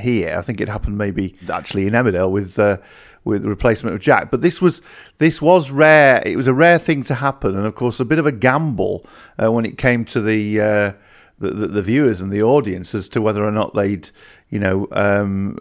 [0.00, 0.36] here.
[0.36, 2.78] I think it happened maybe actually in Emmerdale with uh,
[3.24, 4.30] with the replacement of Jack.
[4.30, 4.80] But this was
[5.18, 6.22] this was rare.
[6.24, 9.06] It was a rare thing to happen, and of course, a bit of a gamble
[9.40, 10.92] uh, when it came to the, uh,
[11.38, 14.10] the, the the viewers and the audience as to whether or not they'd
[14.52, 15.58] you know um,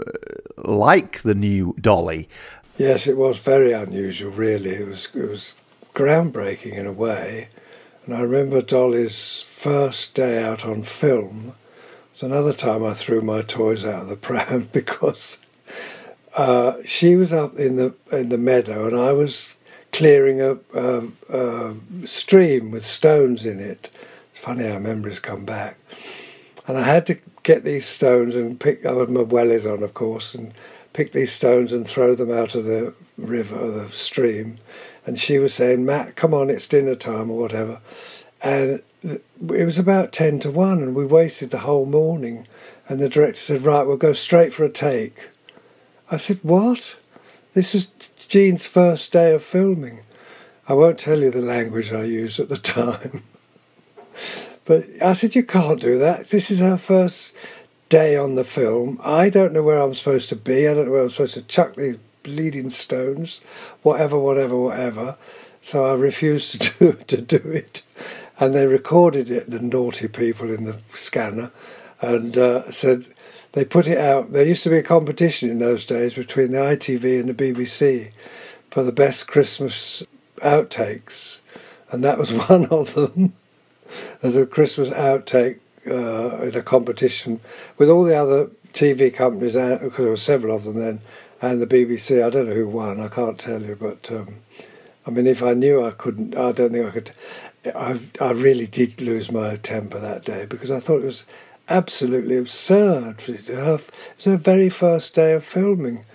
[0.58, 2.30] like the new Dolly.
[2.78, 4.32] Yes, it was very unusual.
[4.32, 5.54] Really, it was it was
[5.96, 7.50] groundbreaking in a way.
[8.06, 11.54] And I remember Dolly's first day out on film.
[12.12, 15.40] It's another time I threw my toys out of the pram because
[16.36, 19.56] uh, she was up in the in the meadow and I was
[19.94, 21.76] clearing a, a, a,
[22.06, 23.90] stream with stones in it.
[24.32, 25.78] It's funny how memories come back.
[26.66, 28.86] And I had to get these stones and pick.
[28.86, 30.54] I had my wellies on, of course, and
[30.94, 34.58] pick these stones and throw them out of the river or the stream.
[35.06, 37.80] And she was saying, "Matt, come on, it's dinner time or whatever."
[38.44, 42.48] And it was about 10 to 1, and we wasted the whole morning.
[42.88, 45.30] And the director said, Right, we'll go straight for a take.
[46.10, 46.96] I said, What?
[47.54, 47.88] This was
[48.28, 50.02] Jean's first day of filming.
[50.68, 53.24] I won't tell you the language I used at the time.
[54.66, 56.28] But I said, You can't do that.
[56.28, 57.36] This is our first
[57.90, 59.00] day on the film.
[59.04, 60.68] I don't know where I'm supposed to be.
[60.68, 63.42] I don't know where I'm supposed to chuck these bleeding stones,
[63.82, 65.18] whatever, whatever, whatever.
[65.62, 67.84] So I refused to do, to do it
[68.42, 71.52] and they recorded it, the naughty people in the scanner,
[72.02, 73.08] and uh, said
[73.52, 74.32] they put it out.
[74.32, 78.12] There used to be a competition in those days between the ITV and the BBC
[78.72, 80.04] for the best Christmas
[80.40, 81.42] outtakes,
[81.92, 83.34] and that was one of them
[84.22, 87.40] as a Christmas outtake uh, in a competition
[87.78, 91.02] with all the other TV companies, because there were several of them then,
[91.42, 92.24] and the BBC.
[92.24, 94.36] I don't know who won, I can't tell you, but um,
[95.06, 97.12] I mean, if I knew I couldn't, I don't think I could.
[97.76, 101.26] I, I really did lose my temper that day because I thought it was
[101.70, 103.24] absolutely absurd.
[103.28, 103.90] It was
[104.26, 106.06] her very first day of filming.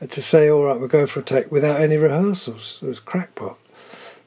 [0.00, 2.80] To say, all right, we'll go for a take without any rehearsals.
[2.82, 3.56] It was crackpot.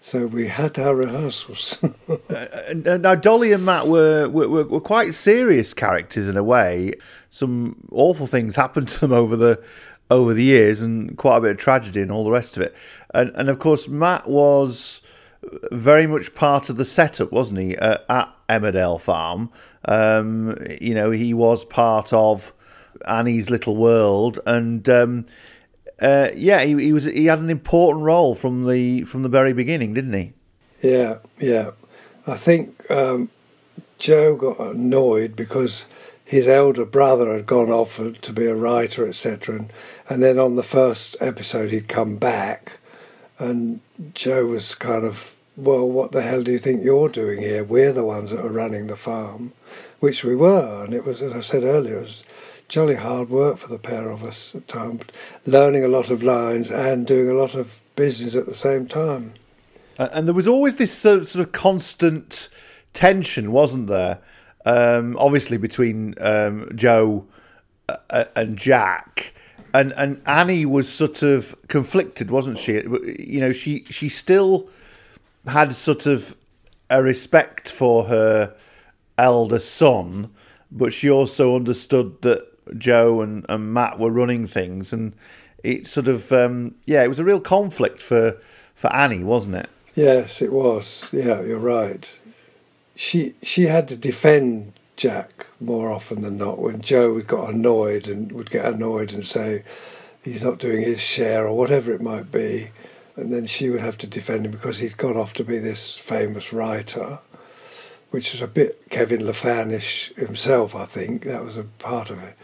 [0.05, 1.83] So we had our rehearsals.
[2.29, 6.93] uh, now, Dolly and Matt were, were, were quite serious characters in a way.
[7.31, 9.63] Some awful things happened to them over the
[10.11, 12.75] over the years, and quite a bit of tragedy and all the rest of it.
[13.15, 15.01] And, and of course, Matt was
[15.71, 19.49] very much part of the setup, wasn't he, uh, at Emmerdale Farm?
[19.85, 22.53] Um, you know, he was part of
[23.07, 25.25] Annie's little world, and um,
[26.05, 29.53] uh, yeah, he, he, was he had an important role from the from the very
[29.53, 30.33] beginning, didn't he?
[30.81, 31.71] Yeah, yeah.
[32.27, 33.31] I think um,
[33.97, 35.87] Joe got annoyed because
[36.23, 39.55] his elder brother had gone off to be a writer, etc.
[39.55, 39.73] And,
[40.07, 42.79] and then on the first episode, he'd come back,
[43.39, 43.81] and
[44.13, 47.63] Joe was kind of well, what the hell do you think you're doing here?
[47.63, 49.53] We're the ones that are running the farm,
[49.99, 50.83] which we were.
[50.83, 52.23] And it was, as I said earlier, it was
[52.67, 55.01] jolly hard work for the pair of us at times,
[55.45, 59.33] learning a lot of lines and doing a lot of business at the same time.
[59.97, 62.49] and there was always this sort of, sort of constant
[62.93, 64.19] tension, wasn't there?
[64.65, 67.27] Um, obviously, between um, Joe
[67.87, 69.33] uh, uh, and Jack.
[69.73, 72.73] And, and Annie was sort of conflicted, wasn't she?
[72.73, 74.69] You know, she she still
[75.45, 76.35] had sort of
[76.89, 78.55] a respect for her
[79.17, 80.31] elder son,
[80.71, 85.13] but she also understood that Joe and, and Matt were running things, and
[85.63, 88.37] it sort of um, yeah, it was a real conflict for
[88.73, 89.69] for Annie, wasn't it?
[89.95, 91.07] Yes, it was.
[91.11, 92.09] Yeah, you're right.
[92.95, 98.07] She she had to defend Jack more often than not when Joe would got annoyed
[98.07, 99.63] and would get annoyed and say
[100.23, 102.71] he's not doing his share or whatever it might be
[103.15, 105.97] and then she would have to defend him because he'd gone off to be this
[105.97, 107.19] famous writer,
[108.15, 111.23] which was a bit Kevin Laffanish himself, I think.
[111.23, 112.37] That was a part of it.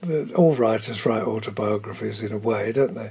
[0.00, 3.10] But all writers write autobiographies in a way, don't they?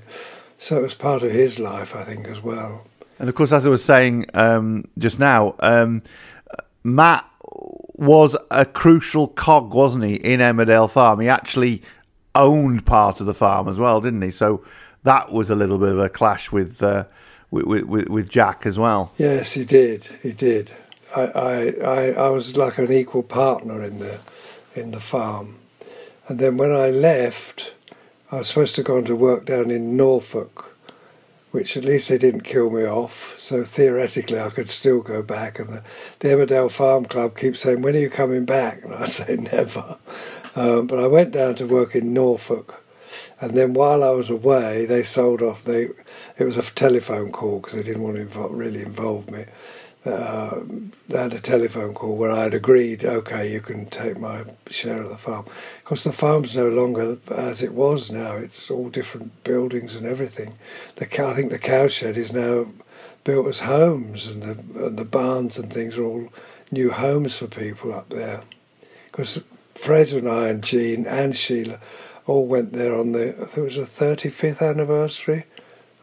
[0.58, 2.88] So it was part of his life, I think, as well.
[3.20, 6.02] And of course, as I was saying um, just now, um,
[6.84, 7.30] Matt
[7.94, 11.20] was a crucial cog, wasn't he, in Emmerdale Farm?
[11.20, 11.84] He actually
[12.34, 14.32] owned part of the farm as well, didn't he?
[14.32, 14.66] So
[15.04, 17.04] that was a little bit of a clash with uh,
[17.52, 19.14] with, with, with Jack as well.
[19.20, 20.06] Yes, he did.
[20.24, 20.72] He did.
[21.16, 24.20] I, I, I, was like an equal partner in the
[24.76, 25.56] in the farm,
[26.28, 27.74] and then when I left,
[28.32, 30.76] I was supposed to go on to work down in Norfolk,
[31.52, 33.38] which at least they didn't kill me off.
[33.40, 35.60] So theoretically, I could still go back.
[35.60, 35.84] And the,
[36.20, 39.98] the Emmerdale Farm Club keeps saying, "When are you coming back?" And I say, "Never."
[40.56, 42.80] Um, but I went down to work in Norfolk
[43.42, 45.64] and then while I was away, they sold off.
[45.64, 45.90] They
[46.38, 49.46] it was a telephone call because they didn't want to really involve me.
[50.06, 50.62] Uh,
[51.12, 55.10] had a telephone call where I had agreed, okay, you can take my share of
[55.10, 55.46] the farm.
[55.84, 58.38] Because the farm's no longer as it was now.
[58.38, 60.54] It's all different buildings and everything.
[60.96, 62.68] The cow, I think the cowshed is now
[63.26, 66.30] built as homes, and the and the barns and things are all
[66.72, 68.42] new homes for people up there.
[69.12, 69.40] Because
[69.76, 71.80] Frazer and I and Jean and Sheila
[72.26, 75.46] all went there on the I think it was the 35th anniversary.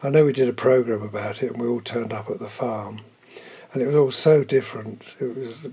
[0.03, 2.49] I know we did a program about it, and we all turned up at the
[2.49, 3.01] farm
[3.73, 5.01] and it was all so different.
[5.19, 5.71] It was a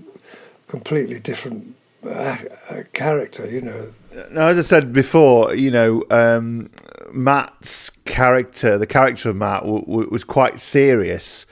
[0.67, 2.37] completely different uh,
[2.69, 3.93] uh, character, you know.
[4.31, 6.69] Now, as I said before, you know, um,
[7.11, 11.45] Matt's character, the character of Matt, w- w- was quite serious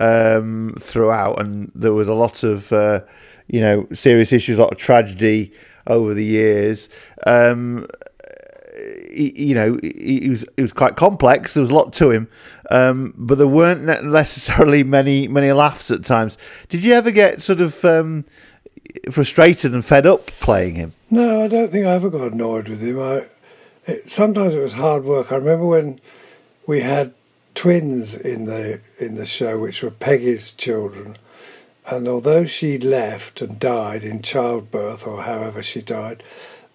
[0.00, 3.00] um, throughout, and there was a lot of, uh,
[3.46, 5.52] you know, serious issues, a lot of tragedy
[5.86, 6.88] over the years.
[7.26, 7.86] Um,
[9.10, 11.54] he, you know, he, he, was he was quite complex.
[11.54, 12.28] There was a lot to him,
[12.70, 16.38] um, but there weren't necessarily many many laughs at times.
[16.68, 18.24] Did you ever get sort of um,
[19.10, 20.92] frustrated and fed up playing him?
[21.10, 23.00] No, I don't think I ever got annoyed with him.
[23.00, 23.22] I
[23.86, 25.32] it, sometimes it was hard work.
[25.32, 26.00] I remember when
[26.66, 27.14] we had
[27.54, 31.16] twins in the in the show, which were Peggy's children.
[31.86, 36.22] And although she left and died in childbirth, or however she died,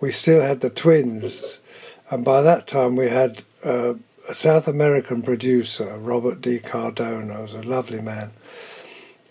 [0.02, 1.60] we still had the twins
[2.10, 3.96] and by that time, we had uh,
[4.30, 6.60] a South American producer, Robert D.
[6.60, 8.32] Cardona, was a lovely man.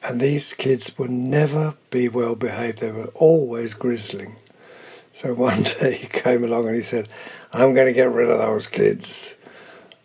[0.02, 4.36] And these kids would never be well behaved, they were always grizzling.
[5.12, 7.08] So one day he came along and he said,
[7.52, 9.36] I'm going to get rid of those kids.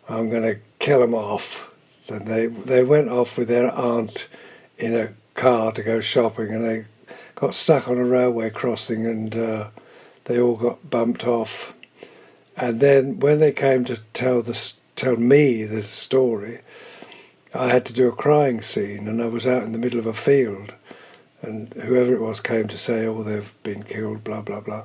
[0.08, 1.66] I'm going to kill them off.
[2.08, 4.28] And they, they went off with their aunt
[4.78, 6.84] in a car to go shopping and they
[7.34, 9.68] got stuck on a railway crossing and uh,
[10.24, 11.72] they all got bumped off
[12.60, 16.60] and then when they came to tell the tell me the story,
[17.54, 20.06] I had to do a crying scene, and I was out in the middle of
[20.06, 20.74] a field,
[21.40, 24.84] and whoever it was came to say, "Oh, they've been killed," blah blah blah,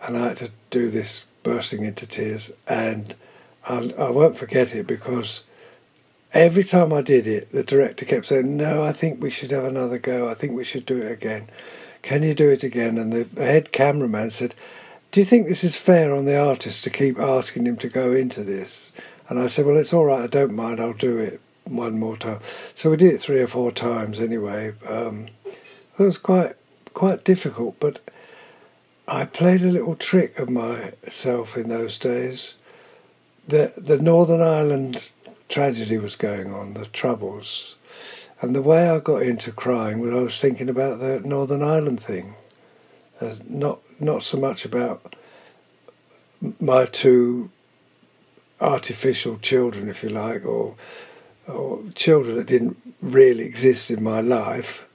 [0.00, 3.16] and I had to do this bursting into tears, and
[3.68, 5.42] I, I won't forget it because
[6.32, 9.64] every time I did it, the director kept saying, "No, I think we should have
[9.64, 10.28] another go.
[10.28, 11.48] I think we should do it again.
[12.02, 14.54] Can you do it again?" And the head cameraman said
[15.12, 18.12] do you think this is fair on the artist to keep asking him to go
[18.12, 18.92] into this?
[19.28, 20.22] And I said, well, it's all right.
[20.22, 20.80] I don't mind.
[20.80, 22.40] I'll do it one more time.
[22.74, 24.72] So we did it three or four times anyway.
[24.88, 26.56] Um, it was quite
[26.94, 28.00] quite difficult, but
[29.06, 32.54] I played a little trick of myself in those days.
[33.46, 35.10] The the Northern Ireland
[35.48, 37.76] tragedy was going on, the troubles,
[38.40, 42.00] and the way I got into crying was I was thinking about the Northern Ireland
[42.00, 42.34] thing,
[43.20, 45.16] uh, not not so much about
[46.60, 47.50] my two
[48.60, 50.74] artificial children, if you like, or
[51.48, 54.86] or children that didn't really exist in my life.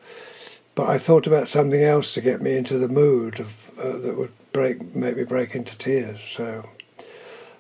[0.76, 4.16] But I thought about something else to get me into the mood of, uh, that
[4.18, 6.22] would break, make me break into tears.
[6.22, 6.70] So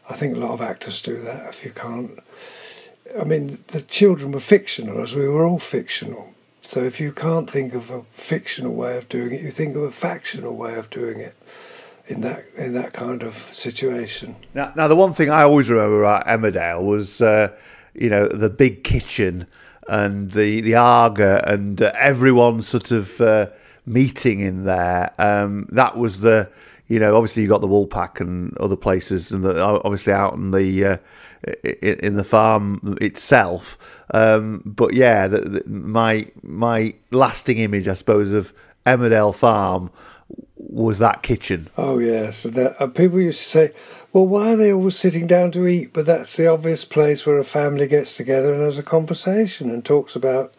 [0.10, 1.50] I think a lot of actors do that.
[1.50, 2.20] If you can't,
[3.20, 6.34] I mean, the children were fictional, as we were all fictional.
[6.67, 9.84] So if you can't think of a fictional way of doing it, you think of
[9.84, 11.34] a factional way of doing it
[12.10, 14.36] in that in that kind of situation.
[14.53, 17.56] Now, now the one thing I always remember about Emmerdale was, uh,
[17.93, 19.47] you know, the big kitchen
[19.88, 23.47] and the the Aga and uh, everyone sort of uh,
[23.86, 25.13] meeting in there.
[25.17, 26.49] Um, that was the,
[26.88, 30.52] you know, obviously you got the Woolpack and other places, and the, obviously out in
[30.52, 30.97] the uh,
[31.82, 33.78] in the farm itself.
[34.13, 38.54] Um, but yeah, the, the, my my lasting image, I suppose, of
[38.86, 39.91] Emmerdale Farm
[40.56, 41.67] was that kitchen.
[41.78, 43.73] Oh yeah, and that, uh, people used to say,
[44.13, 47.38] "Well, why are they always sitting down to eat?" But that's the obvious place where
[47.38, 50.54] a family gets together and has a conversation and talks about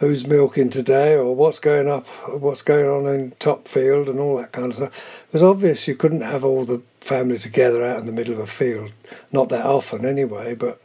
[0.00, 4.50] who's milking today or what's going up, what's going on in Topfield and all that
[4.50, 5.24] kind of stuff.
[5.28, 8.40] It was obvious you couldn't have all the family together out in the middle of
[8.40, 8.92] a field,
[9.30, 10.54] not that often anyway.
[10.54, 10.82] But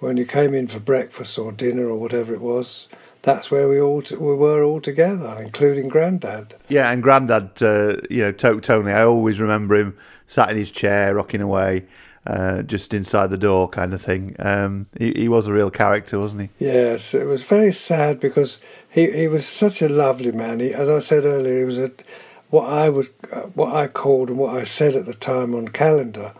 [0.00, 2.88] when you came in for breakfast or dinner or whatever it was,
[3.22, 6.54] that's where we all t- we were all together, including Grandad.
[6.68, 8.90] Yeah, and Grandad, uh, you know, Tony.
[8.90, 9.96] I always remember him
[10.26, 11.84] sat in his chair, rocking away,
[12.28, 14.36] uh, just inside the door, kind of thing.
[14.38, 16.64] Um, he, he, was a real character, wasn't he?
[16.66, 18.60] Yes, it was very sad because
[18.90, 20.60] he, he was such a lovely man.
[20.60, 21.90] He, as I said earlier, he was a
[22.50, 25.68] what I would uh, what I called and what I said at the time on
[25.68, 26.34] calendar.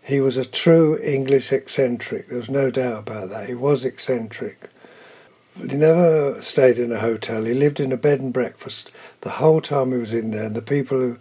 [0.00, 2.28] He was a true English eccentric.
[2.28, 3.48] There was no doubt about that.
[3.48, 4.70] He was eccentric.
[5.56, 7.44] He never stayed in a hotel.
[7.44, 8.90] He lived in a bed and breakfast
[9.20, 10.44] the whole time he was in there.
[10.44, 11.18] And the people who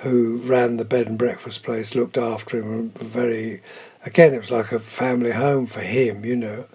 [0.00, 2.90] who ran the bed and breakfast place looked after him.
[2.90, 3.62] Very,
[4.04, 6.66] again, it was like a family home for him, you know.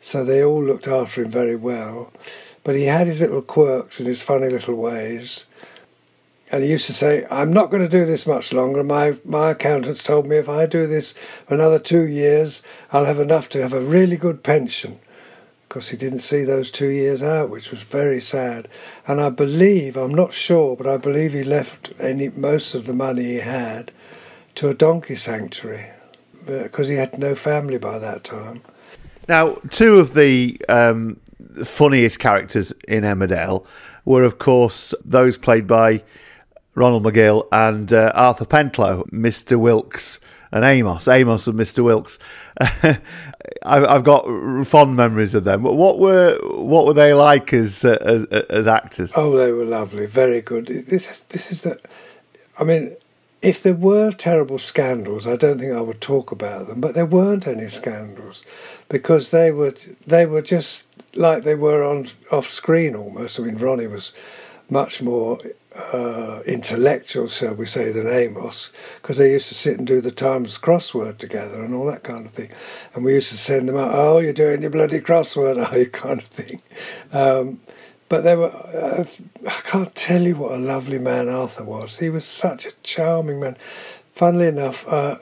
[0.00, 2.12] So they all looked after him very well.
[2.64, 5.44] but he had his little quirks and his funny little ways.
[6.50, 8.82] And he used to say, I'm not going to do this much longer.
[8.82, 11.12] My, my accountants told me if I do this
[11.46, 12.62] for another two years,
[12.92, 14.98] I'll have enough to have a really good pension.
[15.68, 18.68] Because he didn't see those two years out, which was very sad.
[19.06, 22.92] And I believe, I'm not sure, but I believe he left any most of the
[22.92, 23.90] money he had
[24.56, 25.86] to a donkey sanctuary
[26.46, 28.62] because he had no family by that time.
[29.28, 31.18] Now, two of the um,
[31.64, 33.66] funniest characters in Emmerdale
[34.04, 36.02] were, of course, those played by
[36.74, 39.58] Ronald Magill and uh, Arthur Pentelow, Mr.
[39.58, 40.20] Wilkes
[40.52, 41.82] and Amos, Amos and Mr.
[41.82, 42.18] Wilkes.
[43.62, 44.24] I've got
[44.66, 45.62] fond memories of them.
[45.62, 49.12] What were what were they like as as, as actors?
[49.16, 50.66] Oh, they were lovely, very good.
[50.66, 51.78] This is this is the,
[52.58, 52.96] I mean,
[53.42, 56.80] if there were terrible scandals, I don't think I would talk about them.
[56.80, 58.44] But there weren't any scandals
[58.88, 59.74] because they were
[60.06, 63.38] they were just like they were on off screen almost.
[63.38, 64.14] I mean, Ronnie was
[64.70, 65.38] much more
[65.74, 70.10] uh, intellectual, shall we say, than Amos, because they used to sit and do the
[70.10, 72.50] Times crossword together and all that kind of thing.
[72.94, 75.90] And we used to send them out, oh, you're doing your bloody crossword, are you,
[75.90, 76.62] kind of thing.
[77.12, 77.60] Um,
[78.08, 79.04] but they were, uh,
[79.46, 81.98] I can't tell you what a lovely man Arthur was.
[81.98, 83.56] He was such a charming man.
[84.12, 85.18] Funnily enough, I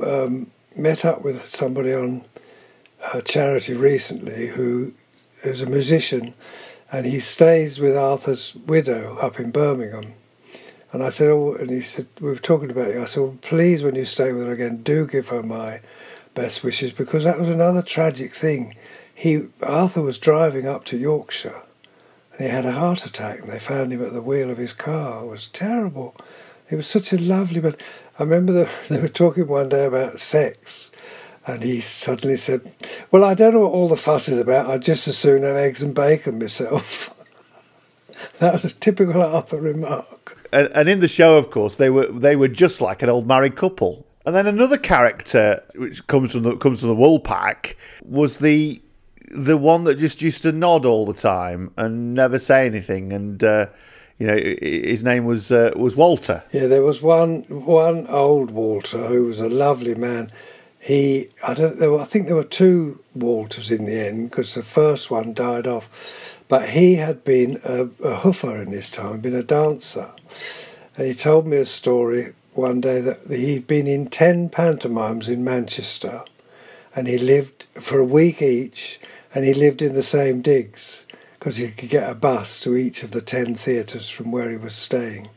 [0.00, 2.24] uh, um, met up with somebody on
[3.12, 4.94] a charity recently who
[5.42, 6.34] is a musician
[6.92, 10.14] and he stays with Arthur's widow up in Birmingham.
[10.92, 13.00] And I said, oh, and he said, we were talking about you.
[13.00, 15.80] I said, well, please, when you stay with her again, do give her my
[16.34, 18.74] best wishes because that was another tragic thing.
[19.14, 21.62] He Arthur was driving up to Yorkshire,
[22.32, 24.72] and he had a heart attack, and they found him at the wheel of his
[24.72, 25.24] car.
[25.24, 26.16] It was terrible.
[26.68, 27.76] He was such a lovely man.
[28.18, 30.90] I remember the, they were talking one day about sex,
[31.46, 32.72] and he suddenly said,
[33.10, 34.70] Well, I don't know what all the fuss is about.
[34.70, 37.14] I'd just as soon have eggs and bacon myself.
[38.38, 40.36] that was a typical Arthur remark.
[40.52, 43.26] And, and, in the show, of course, they were they were just like an old
[43.26, 44.06] married couple.
[44.26, 48.82] And then another character, which comes from the comes from the Woolpack, was the
[49.30, 53.12] the one that just used to nod all the time and never say anything.
[53.12, 53.66] And uh,
[54.18, 56.42] you know, his name was uh, was Walter.
[56.52, 60.30] Yeah, there was one one old Walter who was a lovely man
[60.80, 64.54] he I don't there were, I think there were two Walters in the end because
[64.54, 69.20] the first one died off, but he had been a, a hoofer in his time,
[69.20, 70.10] been a dancer,
[70.96, 75.44] and he told me a story one day that he'd been in ten pantomimes in
[75.44, 76.24] Manchester,
[76.96, 78.98] and he lived for a week each,
[79.34, 81.06] and he lived in the same digs
[81.38, 84.56] because he could get a bus to each of the ten theatres from where he
[84.56, 85.28] was staying.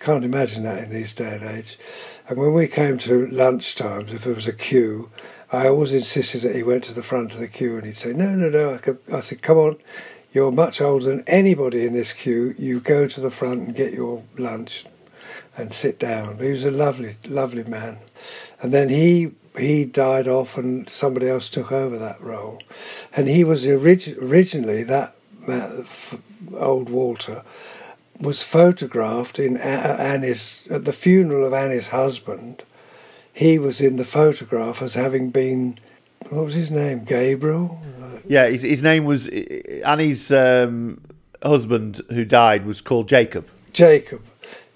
[0.00, 1.78] Can't imagine that in these day and age.
[2.26, 5.10] And when we came to lunch times, if there was a queue,
[5.52, 8.14] I always insisted that he went to the front of the queue and he'd say,
[8.14, 8.74] No, no, no.
[8.74, 9.76] I, could, I said, Come on,
[10.32, 12.54] you're much older than anybody in this queue.
[12.58, 14.86] You go to the front and get your lunch
[15.54, 16.38] and sit down.
[16.38, 17.98] He was a lovely, lovely man.
[18.62, 22.62] And then he he died off and somebody else took over that role.
[23.14, 25.14] And he was orig- originally that
[25.46, 25.84] man,
[26.54, 27.42] old Walter
[28.20, 32.62] was photographed in Annie's at the funeral of Annie's husband.
[33.32, 35.78] He was in the photograph as having been
[36.28, 37.04] what was his name?
[37.04, 37.80] Gabriel.
[38.28, 39.26] Yeah, his, his name was
[39.84, 41.00] Annie's um,
[41.42, 43.48] husband who died was called Jacob.
[43.72, 44.22] Jacob.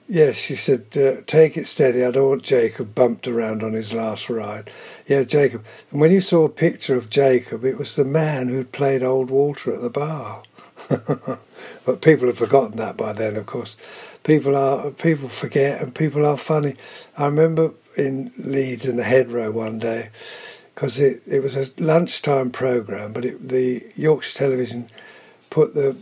[0.09, 2.05] Yes, she said, uh, take it steady.
[2.05, 4.71] I don't want Jacob bumped around on his last ride.
[5.07, 5.65] Yeah, Jacob.
[5.91, 9.31] And when you saw a picture of Jacob, it was the man who'd played Old
[9.31, 10.43] Walter at the bar.
[11.85, 13.37] but people have forgotten that by then.
[13.37, 13.77] Of course,
[14.23, 16.75] people are people forget, and people are funny.
[17.17, 20.11] I remember in Leeds in the Headrow one day
[20.75, 24.91] because it, it was a lunchtime program, but it, the Yorkshire Television
[25.51, 25.97] put the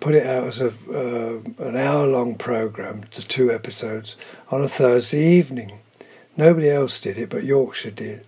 [0.00, 4.16] put it out as a uh, an hour long program, the two episodes
[4.50, 5.78] on a Thursday evening.
[6.36, 8.24] Nobody else did it, but Yorkshire did.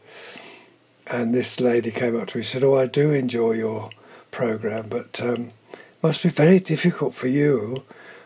[1.06, 3.90] And this lady came up to me and said, "Oh, I do enjoy your
[4.30, 5.48] program, but." Um,
[6.02, 7.82] must be very difficult for you.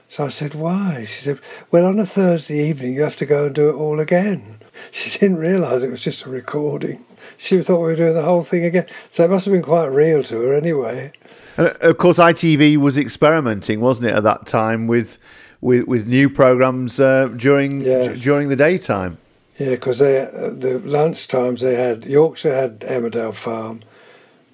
[0.08, 1.04] So I said, Why?
[1.04, 4.00] She said, Well, on a Thursday evening, you have to go and do it all
[4.00, 4.58] again.
[4.90, 7.04] She didn't realise it was just a recording.
[7.36, 8.86] She thought we were doing the whole thing again.
[9.10, 11.12] So it must have been quite real to her anyway.
[11.56, 15.18] And of course, ITV was experimenting, wasn't it, at that time with
[15.60, 18.20] with, with new programs uh, during yes.
[18.20, 19.18] during the daytime.
[19.58, 23.80] Yeah, because they uh, the lunch times they had Yorkshire had Emmerdale Farm,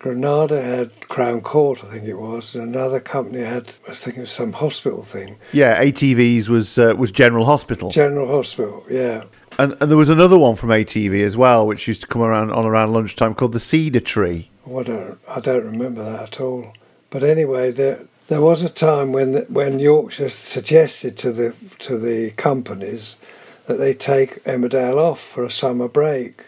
[0.00, 4.22] Granada had Crown Court, I think it was, and another company had, I think it
[4.22, 5.36] was some hospital thing.
[5.52, 7.90] Yeah, ATV's was uh, was General Hospital.
[7.90, 9.24] General Hospital, yeah.
[9.58, 12.50] And, and there was another one from ATV as well, which used to come around
[12.50, 14.50] on around lunchtime called the Cedar Tree.
[14.66, 16.72] Oh, I don't, I don't remember that at all.
[17.10, 22.30] But anyway, the There was a time when when Yorkshire suggested to the to the
[22.30, 23.18] companies
[23.66, 26.44] that they take Emmerdale off for a summer break,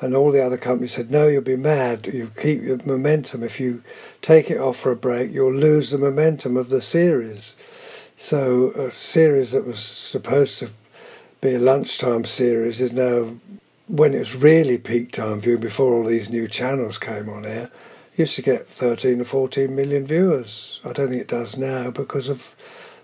[0.00, 2.06] and all the other companies said, "No, you'll be mad.
[2.12, 3.42] You keep your momentum.
[3.42, 3.82] If you
[4.22, 7.54] take it off for a break, you'll lose the momentum of the series."
[8.16, 10.70] So a series that was supposed to
[11.40, 13.36] be a lunchtime series is now,
[13.86, 17.70] when it was really peak time viewing before all these new channels came on air,
[18.16, 20.80] used to get 13 or 14 million viewers.
[20.84, 22.54] I don't think it does now because of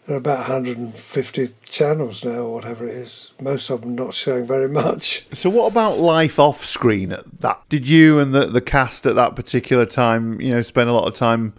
[0.07, 3.30] there are about 150 channels now or whatever it is.
[3.40, 5.26] Most of them not showing very much.
[5.40, 7.62] So what about life off screen at that?
[7.68, 11.07] Did you and the, the cast at that particular time, you know, spend a lot
[11.07, 11.55] of time,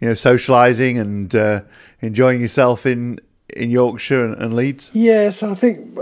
[0.00, 1.62] you know, socialising and uh,
[2.00, 3.20] enjoying yourself in
[3.50, 4.90] in Yorkshire and, and Leeds?
[4.92, 5.98] Yes, I think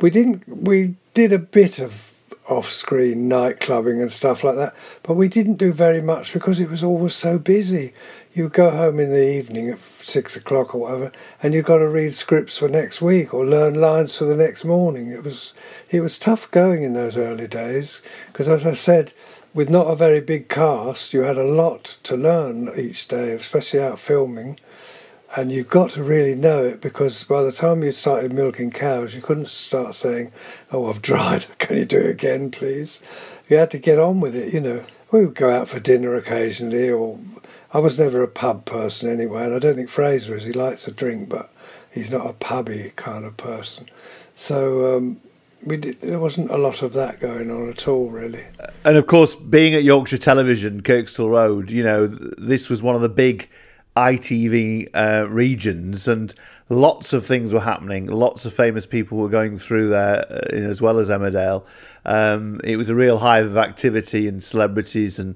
[0.00, 0.48] we didn't.
[0.48, 2.14] We did a bit of
[2.48, 6.70] off-screen night clubbing and stuff like that, but we didn't do very much because it
[6.70, 7.92] was always so busy.
[8.32, 11.88] You go home in the evening at six o'clock or whatever, and you've got to
[11.88, 15.10] read scripts for next week or learn lines for the next morning.
[15.10, 15.54] It was
[15.90, 19.12] it was tough going in those early days because, as I said,
[19.52, 23.80] with not a very big cast, you had a lot to learn each day, especially
[23.80, 24.58] out filming
[25.36, 29.14] and you've got to really know it because by the time you started milking cows,
[29.14, 30.32] you couldn't start saying,
[30.72, 31.46] "Oh, I've dried.
[31.58, 33.00] Can you do it again, please?"
[33.48, 34.52] You had to get on with it.
[34.52, 37.18] You know, we would go out for dinner occasionally, or
[37.76, 40.44] I was never a pub person anyway, and I don't think Frazer is.
[40.44, 41.52] He likes a drink, but
[41.92, 43.90] he's not a pubby kind of person.
[44.34, 45.20] So um,
[45.62, 48.46] we did, there wasn't a lot of that going on at all, really.
[48.86, 53.02] And of course, being at Yorkshire Television, Kirkstall Road, you know, this was one of
[53.02, 53.46] the big
[53.94, 56.34] ITV uh, regions, and
[56.70, 58.06] lots of things were happening.
[58.06, 61.62] Lots of famous people were going through there, uh, as well as Emmerdale.
[62.06, 65.34] Um, it was a real hive of activity and celebrities and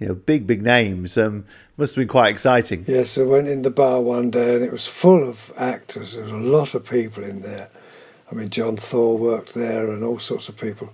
[0.00, 1.16] you know big big names.
[1.16, 1.44] Um,
[1.76, 2.84] must have been quite exciting.
[2.86, 6.12] Yes, I went in the bar one day and it was full of actors.
[6.12, 7.70] There was a lot of people in there.
[8.30, 10.90] I mean, John Thaw worked there and all sorts of people.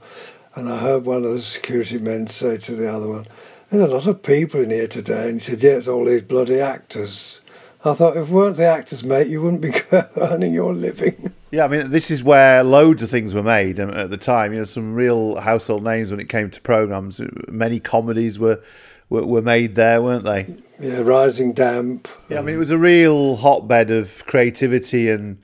[0.55, 3.27] And I heard one of the security men say to the other one,
[3.69, 5.29] there's a lot of people in here today.
[5.29, 7.41] And he said, yeah, it's all these bloody actors.
[7.85, 9.73] I thought, if it weren't the actors, mate, you wouldn't be
[10.17, 11.33] earning your living.
[11.51, 14.53] Yeah, I mean, this is where loads of things were made um, at the time.
[14.53, 17.21] You know, some real household names when it came to programs.
[17.49, 18.63] Many comedies were
[19.09, 20.57] were, were made there, weren't they?
[20.81, 22.09] Yeah, Rising Damp.
[22.29, 25.39] Yeah, I mean, it was a real hotbed of creativity and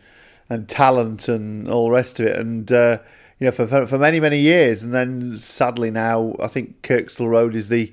[0.49, 2.37] and talent and all the rest of it.
[2.37, 2.99] And uh,
[3.39, 7.29] you know, for, for, for many many years, and then sadly now, I think Kirkstall
[7.31, 7.93] Road is the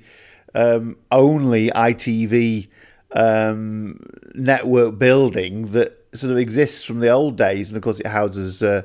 [0.54, 2.68] um, only ITV
[3.12, 4.04] um,
[4.34, 8.62] network building that sort of exists from the old days, and of course it houses
[8.62, 8.82] uh,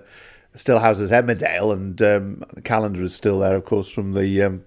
[0.56, 4.64] still houses Emmerdale, and um, the calendar is still there, of course, from the um,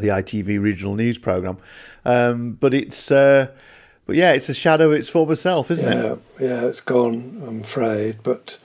[0.00, 1.58] the ITV regional news program.
[2.04, 3.48] Um, but it's uh,
[4.06, 6.18] but yeah, it's a shadow of its former self, isn't yeah, it?
[6.40, 7.42] Yeah, it's gone.
[7.46, 8.58] I'm afraid, but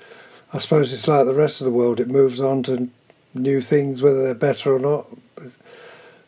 [0.51, 1.99] I suppose it's like the rest of the world.
[1.99, 2.89] It moves on to
[3.35, 5.07] new things, whether they're better or not.
[5.37, 5.55] It's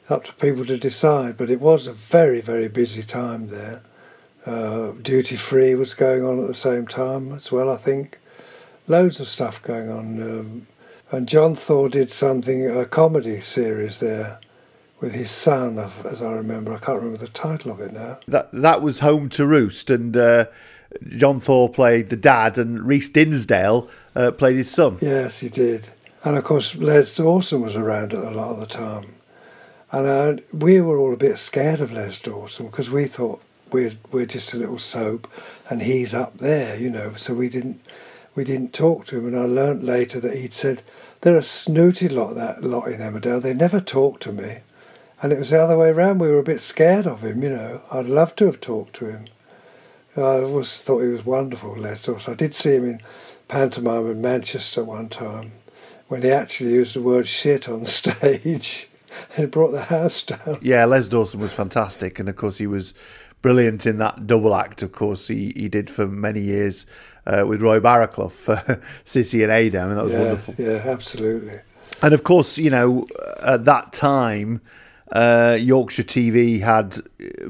[0.07, 1.37] up to people to decide.
[1.37, 3.81] But it was a very, very busy time there.
[4.45, 8.19] Uh, duty free was going on at the same time as well, I think.
[8.87, 10.21] Loads of stuff going on.
[10.21, 10.67] Um,
[11.09, 14.39] and John Thaw did something, a comedy series there
[14.99, 16.73] with his son, as I remember.
[16.73, 18.19] I can't remember the title of it now.
[18.27, 20.45] That that was Home to Roost, and uh,
[21.07, 24.97] John Thaw played the dad, and Reece Dinsdale uh, played his son.
[25.01, 25.89] Yes, he did.
[26.23, 29.13] And of course, Les Dawson was around a lot of the time.
[29.91, 33.41] And uh, we were all a bit scared of Les Dawson because we thought
[33.71, 35.27] we're we're just a little soap,
[35.69, 37.13] and he's up there, you know.
[37.13, 37.81] So we didn't
[38.35, 40.83] we didn't talk to him, and I learnt later that he'd said
[41.21, 43.41] they're a snooty lot that lot in Emmerdale.
[43.41, 44.57] They never talk to me,
[45.21, 46.19] and it was the other way around.
[46.19, 47.81] We were a bit scared of him, you know.
[47.91, 49.25] I'd love to have talked to him.
[50.15, 52.33] I always thought he was wonderful, Les Dawson.
[52.33, 53.01] I did see him in
[53.47, 55.51] pantomime in Manchester one time
[56.07, 58.89] when he actually used the word shit on stage.
[59.35, 60.59] and brought the house down.
[60.61, 62.93] Yeah, Les Dawson was fantastic, and of course he was
[63.41, 64.81] brilliant in that double act.
[64.81, 66.85] Of course, he, he did for many years
[67.25, 69.79] uh, with Roy Barraclough for Cissie and Ada.
[69.79, 70.55] I mean, that was yeah, wonderful.
[70.57, 71.59] Yeah, absolutely.
[72.01, 73.05] And of course, you know,
[73.41, 74.61] at that time,
[75.11, 76.99] uh, Yorkshire TV had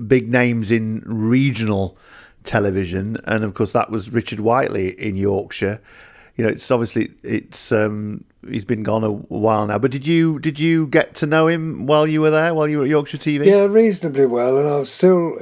[0.08, 1.98] big names in regional
[2.44, 5.82] television, and of course, that was Richard Whiteley in Yorkshire.
[6.36, 9.80] You know, it's obviously it's um, he's been gone a while now.
[9.80, 12.78] But did you did you get to know him while you were there, while you
[12.78, 13.46] were at Yorkshire TV?
[13.46, 15.38] Yeah, reasonably well, and I'm still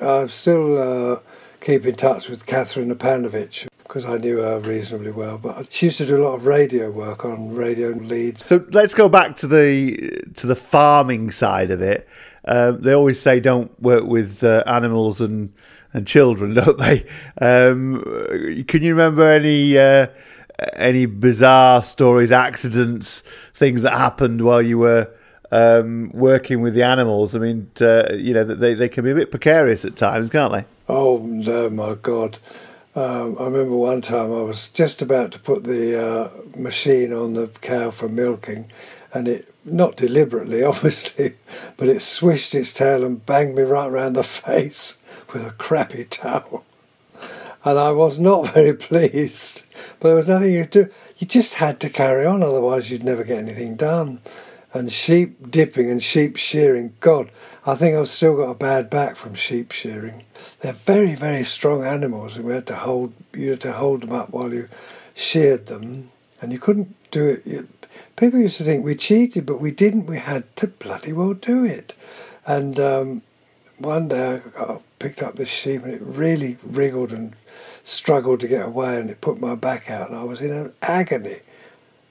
[0.00, 0.78] I'm still
[1.14, 1.20] uh,
[1.60, 5.38] keep in touch with Catherine Apanovich because I knew her reasonably well.
[5.38, 8.46] But she used to do a lot of radio work on radio Leeds.
[8.46, 12.08] So let's go back to the to the farming side of it.
[12.46, 15.52] Um, they always say don't work with uh, animals and
[15.92, 17.06] and children, don't they?
[17.40, 18.02] Um,
[18.66, 20.08] can you remember any uh,
[20.74, 23.22] any bizarre stories, accidents,
[23.54, 25.10] things that happened while you were
[25.50, 27.34] um, working with the animals?
[27.34, 30.52] I mean, uh, you know, they they can be a bit precarious at times, can't
[30.52, 30.64] they?
[30.88, 32.38] Oh no, my God!
[32.96, 37.32] Um, I remember one time I was just about to put the uh, machine on
[37.34, 38.70] the cow for milking,
[39.12, 41.34] and it not deliberately, obviously,
[41.76, 44.98] but it swished its tail and banged me right round the face
[45.32, 46.64] with a crappy towel.
[47.64, 49.64] And I was not very pleased,
[49.98, 50.90] but there was nothing you could do.
[51.18, 54.20] You just had to carry on, otherwise, you'd never get anything done.
[54.72, 57.30] And sheep dipping and sheep shearing, God,
[57.66, 60.24] I think I've still got a bad back from sheep shearing.
[60.60, 64.12] They're very, very strong animals, and we had to hold you had to hold them
[64.12, 64.68] up while you
[65.14, 67.46] sheared them, and you couldn't do it.
[67.46, 67.68] You,
[68.16, 70.06] people used to think we cheated, but we didn't.
[70.06, 71.94] We had to bloody well do it.
[72.46, 73.22] And um,
[73.78, 77.34] one day I got, picked up this sheep, and it really wriggled and
[77.84, 80.72] struggled to get away, and it put my back out, and I was in an
[80.82, 81.40] agony.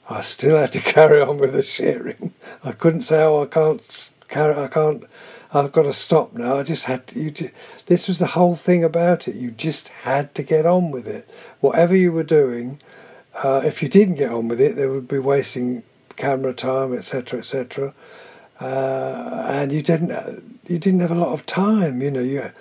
[0.09, 2.33] I still had to carry on with the shearing.
[2.63, 4.55] I couldn't say, "Oh, I can't carry.
[4.55, 5.03] I can't.
[5.53, 7.19] I've got to stop now." I just had to.
[7.19, 7.53] You just,
[7.85, 9.35] this was the whole thing about it.
[9.35, 11.29] You just had to get on with it,
[11.59, 12.79] whatever you were doing.
[13.43, 15.83] Uh, if you didn't get on with it, there would be wasting
[16.15, 17.93] camera time, etc., etc.
[18.59, 20.11] Uh, and you didn't
[20.67, 22.01] you didn't have a lot of time.
[22.01, 22.53] You know, you it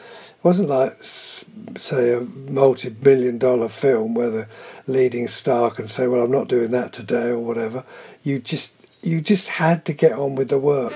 [0.43, 4.49] wasn't like say a multi-million dollar film where the
[4.87, 7.85] leading star can say, "Well, I'm not doing that today" or whatever.
[8.23, 10.95] You just you just had to get on with the work.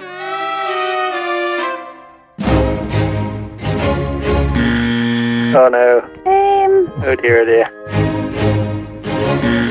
[5.59, 6.01] Oh no.
[6.27, 6.93] Um.
[7.03, 7.71] Oh dear, oh dear.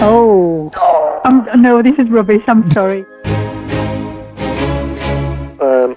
[0.02, 0.72] Oh.
[1.24, 2.42] Um, no, this is rubbish.
[2.48, 3.06] I'm sorry.
[5.62, 5.96] Um,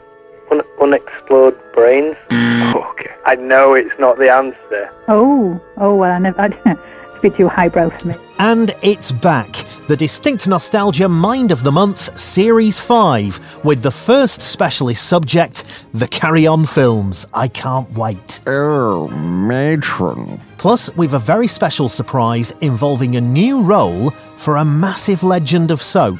[0.50, 2.16] un- unexplored brains.
[2.68, 3.10] Okay.
[3.24, 4.90] I know it's not the answer.
[5.08, 5.58] Oh.
[5.78, 6.44] Oh, well, I never.
[6.44, 6.56] it's
[7.18, 8.14] a bit too highbrow for me.
[8.38, 9.52] And it's back,
[9.88, 16.08] the Distinct Nostalgia Mind of the Month Series 5, with the first specialist subject, the
[16.08, 17.26] Carry On films.
[17.34, 18.40] I can't wait.
[18.46, 20.40] Oh, matron.
[20.56, 25.82] Plus, we've a very special surprise involving a new role for a massive legend of
[25.82, 26.18] soap.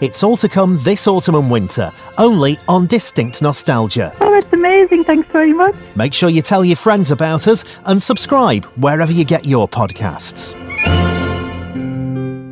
[0.00, 4.14] It's all to come this autumn and winter, only on Distinct Nostalgia.
[4.20, 4.53] Oh, that's amazing.
[5.06, 5.74] Thanks very much.
[5.96, 10.54] Make sure you tell your friends about us and subscribe wherever you get your podcasts.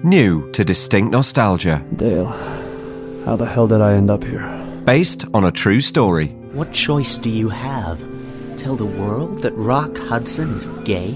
[0.04, 1.84] New to Distinct Nostalgia.
[1.96, 2.26] Dale,
[3.24, 4.46] how the hell did I end up here?
[4.84, 6.28] Based on a true story.
[6.52, 8.04] What choice do you have?
[8.58, 11.14] Tell the world that Rock Hudson is gay?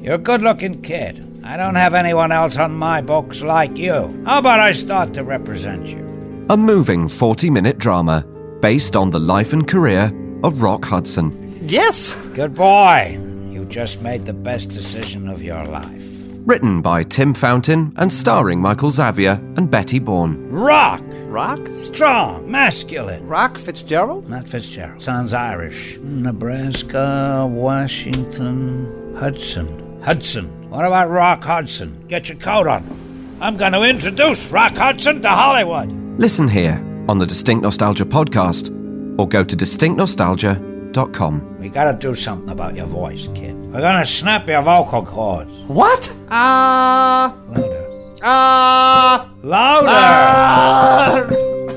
[0.00, 1.24] You're a good looking kid.
[1.44, 4.22] I don't have anyone else on my books like you.
[4.24, 6.46] How about I start to represent you?
[6.50, 8.26] A moving 40 minute drama
[8.60, 10.10] based on the life and career
[10.42, 11.58] of Rock Hudson.
[11.68, 12.14] Yes!
[12.34, 13.18] Good boy.
[13.50, 16.08] You just made the best decision of your life.
[16.44, 20.50] Written by Tim Fountain and starring Michael Xavier and Betty Bourne.
[20.50, 21.00] Rock!
[21.26, 21.60] Rock?
[21.74, 23.24] Strong, masculine.
[23.26, 24.28] Rock Fitzgerald?
[24.28, 25.00] Not Fitzgerald.
[25.00, 25.96] Sounds Irish.
[25.98, 30.02] Nebraska, Washington, Hudson.
[30.02, 30.68] Hudson.
[30.68, 32.04] What about Rock Hudson?
[32.08, 33.38] Get your coat on.
[33.40, 35.92] I'm going to introduce Rock Hudson to Hollywood.
[36.18, 36.74] Listen here
[37.08, 38.70] on the Distinct Nostalgia podcast
[39.18, 41.58] or go to distinctnostalgia.com.
[41.58, 43.56] We gotta do something about your voice, kid.
[43.72, 45.56] We're gonna snap your vocal cords.
[45.66, 46.14] What?
[46.30, 47.34] Ah.
[47.48, 47.88] Louder.
[48.22, 49.28] Ah.
[49.42, 51.26] Louder!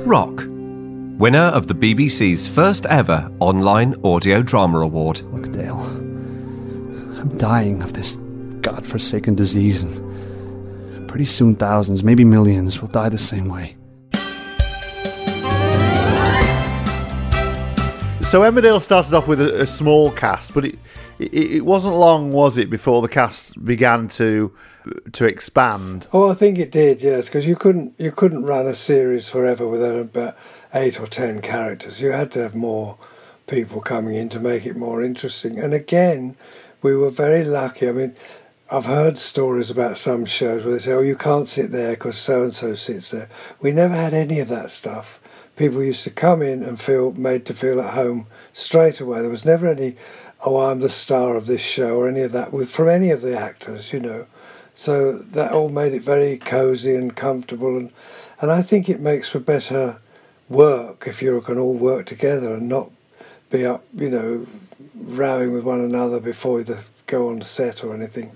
[0.05, 0.43] Rock.
[1.17, 5.21] Winner of the BBC's first ever online audio drama award.
[5.31, 8.17] Look, Dale, I'm dying of this
[8.59, 13.77] godforsaken disease, and pretty soon thousands, maybe millions, will die the same way.
[18.31, 20.77] So Emmerdale started off with a, a small cast, but it,
[21.19, 24.51] it it wasn't long, was it, before the cast began to
[25.13, 26.07] to expand?
[26.11, 29.65] Oh, I think it did, yes, because you couldn't you couldn't run a series forever
[29.67, 30.35] without about
[30.73, 32.01] eight or ten characters.
[32.01, 32.97] You had to have more
[33.47, 35.57] people coming in to make it more interesting.
[35.57, 36.35] And again,
[36.81, 37.87] we were very lucky.
[37.87, 38.15] I mean,
[38.69, 42.17] I've heard stories about some shows where they say, "Oh, you can't sit there because
[42.17, 43.29] so and so sits there."
[43.61, 45.21] We never had any of that stuff.
[45.55, 49.21] People used to come in and feel made to feel at home straight away.
[49.21, 49.95] There was never any,
[50.45, 53.21] "Oh, I'm the star of this show" or any of that with from any of
[53.21, 54.25] the actors, you know.
[54.75, 57.91] So that all made it very cosy and comfortable, and
[58.41, 59.97] and I think it makes for better
[60.49, 62.91] work if you can all work together and not
[63.49, 64.45] be up, you know,
[64.93, 66.77] rowing with one another before you
[67.07, 68.31] go on set or anything.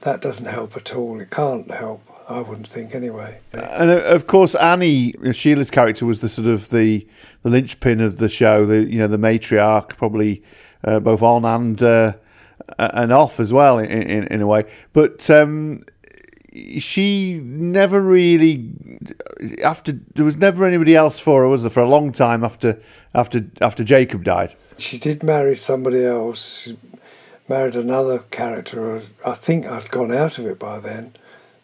[0.00, 1.20] That doesn't help at all.
[1.20, 2.02] It can't help.
[2.28, 3.38] I wouldn't think anyway.
[3.52, 7.06] And uh, of course, Annie Sheila's character was the sort of the
[7.42, 8.66] the linchpin of the show.
[8.66, 10.42] The you know the matriarch, probably
[10.84, 12.14] uh, both on and uh,
[12.78, 14.64] and off as well in in, in a way.
[14.92, 15.84] But um,
[16.78, 18.70] she never really
[19.62, 21.70] after there was never anybody else for her, was there?
[21.70, 22.80] For a long time after
[23.14, 24.56] after after Jacob died.
[24.78, 26.62] She did marry somebody else.
[26.62, 26.78] She
[27.48, 29.02] married another character.
[29.24, 31.12] I think I'd gone out of it by then.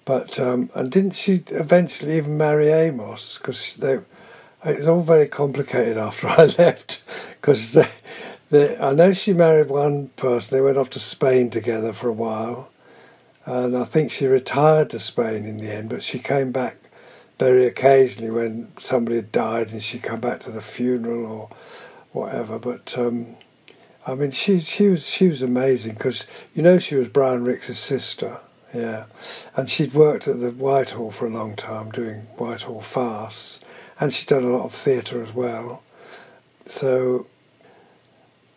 [0.05, 3.38] But um, and didn't she eventually even marry Amos?
[3.38, 4.00] Because they,
[4.64, 7.03] it's all very complicated after I left.
[7.40, 7.88] Because they,
[8.50, 10.57] they, I know she married one person.
[10.57, 12.70] They went off to Spain together for a while,
[13.46, 15.88] and I think she retired to Spain in the end.
[15.88, 16.78] But she came back
[17.38, 21.48] very occasionally when somebody had died, and she'd come back to the funeral or
[22.11, 22.59] whatever.
[22.59, 23.36] But um,
[24.05, 26.26] I mean, she she was she was amazing because
[26.57, 28.40] you know she was Brian Rix's sister.
[28.75, 29.05] Yeah,
[29.55, 33.61] and she'd worked at the Whitehall for a long time doing Whitehall farce,
[34.01, 35.83] and she'd done a lot of theatre as well.
[36.66, 37.27] So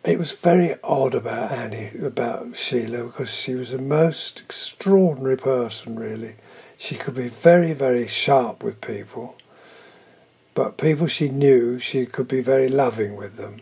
[0.04, 5.98] it was very odd about Annie, about Sheila, because she was a most extraordinary person,
[5.98, 6.36] really.
[6.78, 9.36] She could be very, very sharp with people,
[10.54, 13.60] but people she knew, she could be very loving with them.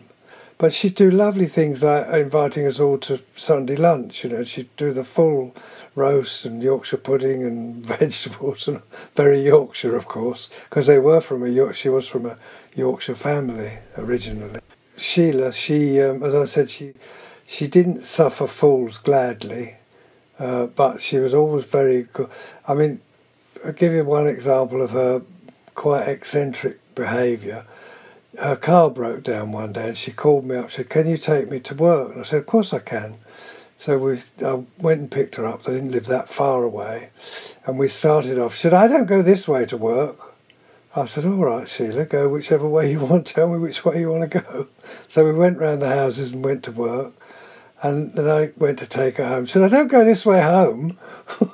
[0.57, 4.23] But she'd do lovely things like inviting us all to Sunday lunch.
[4.23, 5.53] You know, she'd do the full
[5.95, 8.81] roast and Yorkshire pudding and vegetables, and
[9.15, 11.75] very Yorkshire, of course, because they were from a York.
[11.75, 12.37] She was from a
[12.75, 14.59] Yorkshire family originally.
[14.97, 16.93] Sheila, she, um, as I said, she
[17.47, 19.75] she didn't suffer fools gladly,
[20.39, 22.29] uh, but she was always very good.
[22.67, 23.01] I mean,
[23.65, 25.21] I'll give you one example of her
[25.73, 27.65] quite eccentric behaviour
[28.39, 30.69] her car broke down one day and she called me up.
[30.69, 32.11] She said, Can you take me to work?
[32.11, 33.17] And I said, Of course I can.
[33.77, 35.63] So we, I went and picked her up.
[35.63, 37.09] They didn't live that far away.
[37.65, 38.55] And we started off.
[38.55, 40.33] She said, I don't go this way to work.
[40.95, 43.27] I said, All right, Sheila, go whichever way you want.
[43.27, 44.67] Tell me which way you want to go.
[45.07, 47.13] So we went round the houses and went to work.
[47.81, 49.45] And then I went to take her home.
[49.45, 50.97] She said, I don't go this way home.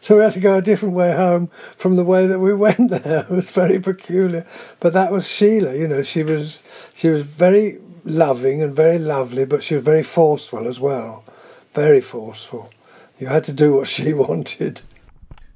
[0.00, 2.90] So we had to go a different way home from the way that we went
[2.90, 3.20] there.
[3.20, 4.46] It was very peculiar.
[4.80, 6.62] But that was Sheila, you know, she was
[6.94, 11.24] she was very loving and very lovely, but she was very forceful as well.
[11.74, 12.70] Very forceful.
[13.18, 14.82] You had to do what she wanted.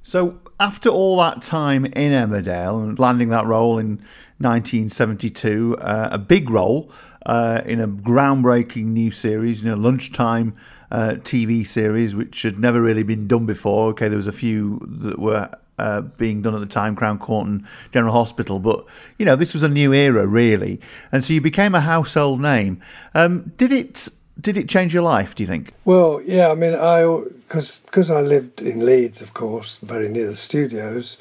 [0.03, 3.97] So after all that time in Emmerdale and landing that role in
[4.39, 6.91] 1972, uh, a big role
[7.27, 10.55] uh, in a groundbreaking new series, you know, lunchtime
[10.91, 13.89] uh, TV series, which had never really been done before.
[13.91, 17.47] Okay, there was a few that were uh, being done at the time, Crown Court
[17.47, 18.85] and General Hospital, but
[19.19, 22.81] you know this was a new era really, and so you became a household name.
[23.15, 24.09] Um, did it?
[24.41, 25.37] Did it change your life?
[25.37, 25.73] Do you think?
[25.85, 26.49] Well, yeah.
[26.49, 27.03] I mean, I
[27.49, 31.19] because because I lived in Leeds, of course, very near the studios,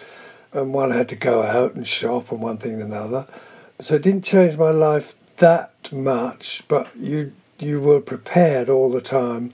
[0.51, 3.25] and one had to go out and shop and one thing and another.
[3.81, 9.01] So it didn't change my life that much, but you you were prepared all the
[9.01, 9.53] time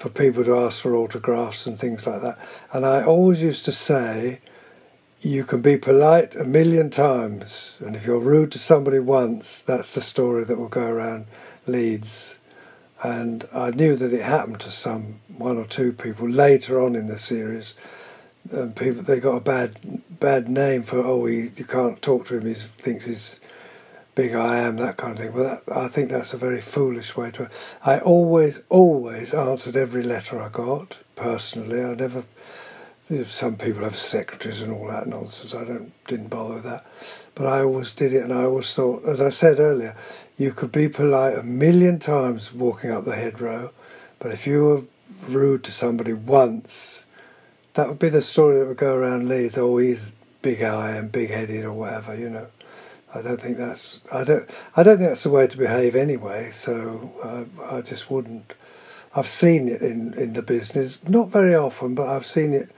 [0.00, 2.38] for people to ask for autographs and things like that.
[2.72, 4.40] And I always used to say,
[5.20, 9.94] you can be polite a million times, and if you're rude to somebody once, that's
[9.94, 11.26] the story that will go around
[11.66, 12.38] Leeds.
[13.02, 17.06] And I knew that it happened to some one or two people later on in
[17.06, 17.74] the series.
[18.50, 22.38] And people they got a bad bad name for oh he, you can't talk to
[22.38, 23.38] him he thinks he's
[24.14, 25.32] big I am, that kind of thing.
[25.32, 27.50] But that, I think that's a very foolish way to.
[27.84, 31.82] I always, always answered every letter I got personally.
[31.82, 32.24] I never.
[33.26, 35.52] Some people have secretaries and all that nonsense.
[35.52, 36.86] I don't didn't bother with that,
[37.34, 39.96] but I always did it, and I always thought, as I said earlier,
[40.38, 43.72] you could be polite a million times walking up the Headrow,
[44.20, 44.82] but if you were
[45.28, 47.06] rude to somebody once,
[47.74, 49.58] that would be the story that would go around Leeds.
[49.58, 52.46] Oh, he's big eye and big headed or whatever, you know.
[53.14, 56.50] I don't think that's I don't I don't think that's the way to behave anyway.
[56.52, 58.54] So uh, I just wouldn't.
[59.14, 62.70] I've seen it in, in the business, not very often, but I've seen it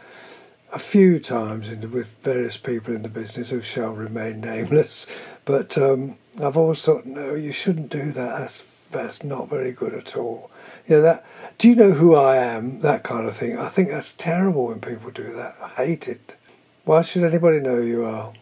[0.73, 5.07] a few times the, with various people in the business who shall remain nameless.
[5.45, 8.39] But um, I've always thought, no, you shouldn't do that.
[8.39, 10.53] That's that's not very good at all.
[10.87, 11.25] You know that.
[11.59, 12.81] Do you know who I am?
[12.83, 13.59] That kind of thing.
[13.59, 15.57] I think that's terrible when people do that.
[15.61, 16.37] I hate it.
[16.85, 18.33] Why should anybody know who you are?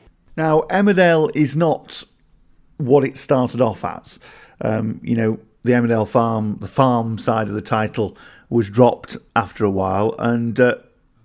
[0.41, 2.03] Now, Emmerdale is not
[2.79, 4.19] what it started off as.
[4.63, 8.17] Um, you know, the Emmerdale farm, the farm side of the title
[8.49, 10.77] was dropped after a while, and uh,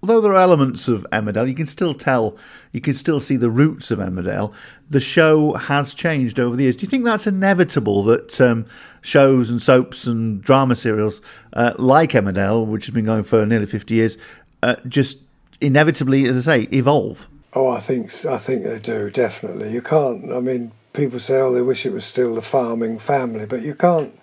[0.03, 2.35] although there are elements of Emmerdale, you can still tell,
[2.73, 4.51] you can still see the roots of Emmerdale.
[4.89, 6.75] The show has changed over the years.
[6.75, 8.65] Do you think that's inevitable that um,
[8.99, 11.21] shows and soaps and drama serials
[11.53, 14.17] uh, like Emmerdale, which has been going for nearly 50 years,
[14.61, 15.19] uh, just
[15.61, 17.29] inevitably, as I say, evolve?
[17.55, 19.71] Oh, I think I think they do definitely.
[19.71, 20.31] You can't.
[20.31, 23.73] I mean, people say, "Oh, they wish it was still the farming family," but you
[23.75, 24.19] can't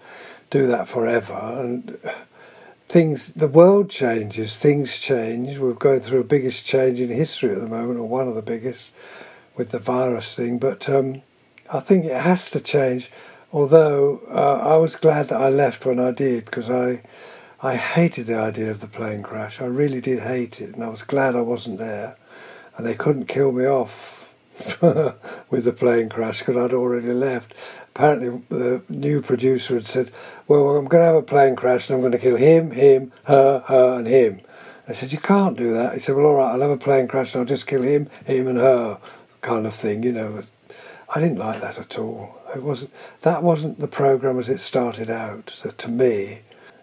[0.50, 1.34] do that forever.
[1.34, 1.98] And
[2.88, 5.56] things, the world changes, things change.
[5.58, 8.42] We're going through a biggest change in history at the moment, or one of the
[8.42, 8.92] biggest,
[9.56, 10.58] with the virus thing.
[10.58, 11.22] But um,
[11.72, 13.10] I think it has to change.
[13.50, 17.02] Although uh, I was glad that I left when I did, because I,
[17.62, 19.60] I hated the idea of the plane crash.
[19.60, 22.16] I really did hate it, and I was glad I wasn't there,
[22.76, 24.32] and they couldn't kill me off
[25.50, 27.54] with the plane crash because I'd already left.
[27.94, 30.10] Apparently, the new producer had said,
[30.48, 33.12] "Well, I'm going to have a plane crash, and I'm going to kill him, him,
[33.24, 34.40] her, her, and him."
[34.88, 37.08] I said, "You can't do that." He said, "Well, all right, I'll have a plane
[37.08, 38.98] crash, and I'll just kill him, him, and her."
[39.40, 40.44] Kind of thing, you know.
[41.14, 42.40] I didn't like that at all.
[42.54, 45.50] It wasn't that wasn't the program as it started out.
[45.50, 46.40] So to me,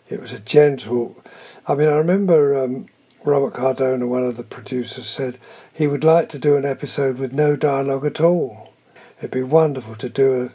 [0.09, 1.23] it was a gentle.
[1.67, 2.87] I mean, I remember um,
[3.25, 5.39] Robert Cardona, one of the producers, said
[5.79, 8.73] he would like to do an episode with no dialogue at all.
[9.19, 10.49] It'd be wonderful to do a,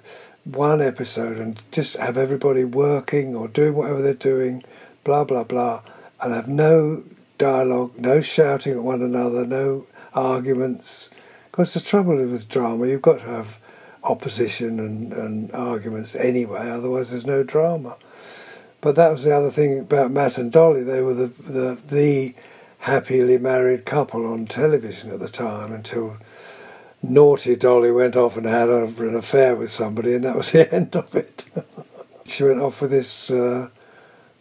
[0.47, 4.63] one episode and just have everybody working or doing whatever they're doing,
[5.03, 5.81] blah blah blah,
[6.21, 7.05] and have no
[7.39, 11.09] dialogue, no shouting at one another, no arguments.
[11.51, 13.59] Because the trouble with drama, you've got to have
[14.03, 17.97] opposition and, and arguments anyway, otherwise there's no drama.
[18.83, 20.83] But that was the other thing about Matt and Dolly.
[20.83, 22.35] They were the the, the
[22.85, 26.19] happily married couple on television at the time until
[27.03, 30.95] naughty Dolly went off and had an affair with somebody, and that was the end
[30.95, 31.47] of it.
[32.27, 33.71] she went off with this uh,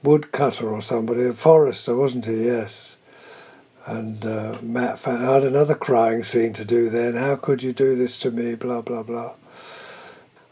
[0.04, 2.46] woodcutter or somebody, a forester, wasn't he?
[2.48, 2.98] Yes.
[3.86, 7.16] And uh, Matt found, had another crying scene to do then.
[7.16, 8.56] How could you do this to me?
[8.56, 9.36] Blah, blah, blah.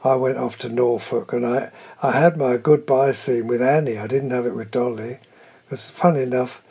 [0.02, 1.72] I went off to Norfolk and I,
[2.02, 3.98] I had my goodbye scene with Annie.
[3.98, 5.20] I didn't have it with Dolly.
[5.66, 6.62] Because, funny enough,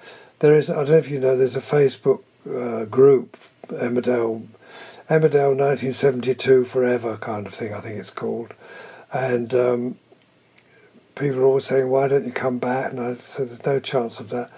[0.41, 3.37] there is, I don't know if you know, there's a Facebook uh, group,
[3.69, 4.47] Emmerdale,
[5.09, 8.53] Emmerdale 1972 Forever kind of thing, I think it's called.
[9.13, 9.97] And um,
[11.15, 12.93] people are always saying, why don't you come back?
[12.93, 14.51] And I said, there's no chance of that.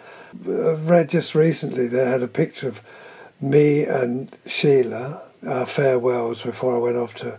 [0.46, 2.80] I read just recently they had a picture of
[3.40, 7.38] me and Sheila, our farewells before I went off to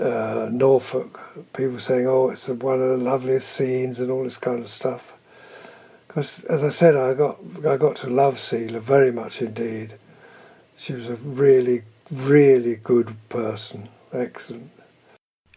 [0.00, 1.20] uh, Norfolk.
[1.52, 5.11] People saying, "Oh, it's one of the loveliest scenes" and all this kind of stuff.
[6.12, 9.94] Because, as I said, I got I got to love Sheila very much indeed.
[10.76, 13.88] She was a really, really good person.
[14.12, 14.70] Excellent.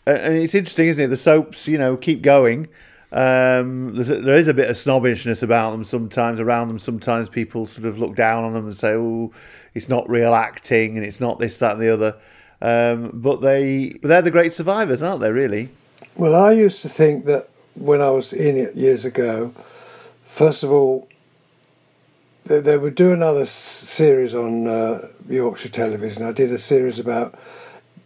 [0.08, 1.08] And it's interesting, isn't it?
[1.08, 2.70] The soaps, you know, keep going.
[3.12, 6.80] Um, there is a bit of snobbishness about them sometimes around them.
[6.80, 9.34] Sometimes people sort of look down on them and say, "Oh,
[9.74, 12.16] it's not real acting, and it's not this, that, and the other."
[12.62, 15.32] Um, but they they're the great survivors, aren't they?
[15.32, 15.70] Really?
[16.16, 19.54] Well, I used to think that when I was in it years ago,
[20.36, 21.08] first of all,
[22.44, 26.24] they, they would do another series on uh, Yorkshire television.
[26.24, 27.40] I did a series about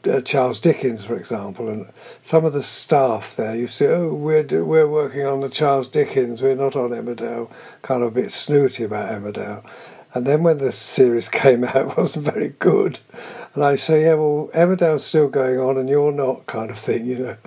[0.06, 4.44] uh, Charles Dickens, for example, and some of the staff there, you see, oh, we're
[4.44, 7.52] do, we're working on the Charles Dickens, we're not on Emmerdale,
[7.82, 9.68] kind of a bit snooty about Emmerdale.
[10.14, 13.00] And then when the series came out, it wasn't very good.
[13.56, 17.08] And I say, yeah, well, Emmerdale's still going on and you're not, kind of thing,
[17.08, 17.38] you know.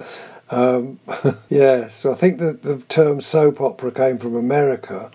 [0.53, 1.01] Um,
[1.49, 5.11] yeah, so I think that the term soap opera came from America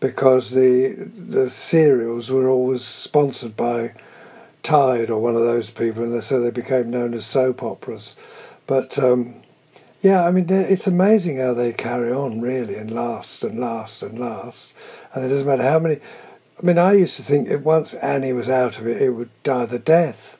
[0.00, 3.94] because the the serials were always sponsored by
[4.62, 8.16] Tide or one of those people, and so they became known as soap operas.
[8.66, 9.42] But um,
[10.02, 14.18] yeah, I mean, it's amazing how they carry on, really, and last and last and
[14.18, 14.74] last.
[15.14, 16.00] And it doesn't matter how many.
[16.62, 19.30] I mean, I used to think if once Annie was out of it, it would
[19.42, 20.38] die the death.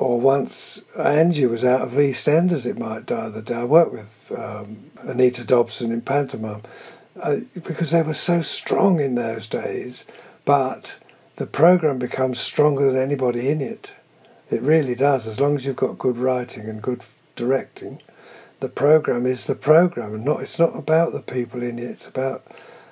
[0.00, 3.56] Or once Angie was out of EastEnders, it might die the day.
[3.56, 6.62] I worked with um, Anita Dobson in pantomime
[7.22, 10.06] uh, because they were so strong in those days.
[10.46, 10.98] But
[11.36, 13.92] the program becomes stronger than anybody in it.
[14.50, 15.26] It really does.
[15.26, 17.04] As long as you've got good writing and good
[17.36, 18.00] directing,
[18.60, 20.40] the program is the program, and not.
[20.40, 21.90] It's not about the people in it.
[21.90, 22.46] It's about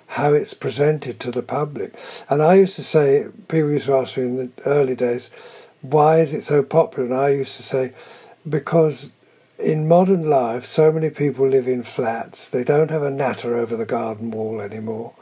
[0.09, 1.95] how it's presented to the public.
[2.29, 5.31] And I used to say, people used to ask me in the early days,
[5.81, 7.07] why is it so popular?
[7.07, 7.93] And I used to say,
[8.49, 9.13] because
[9.59, 12.49] in modern life, so many people live in flats.
[12.49, 15.15] They don't have a natter over the garden wall anymore.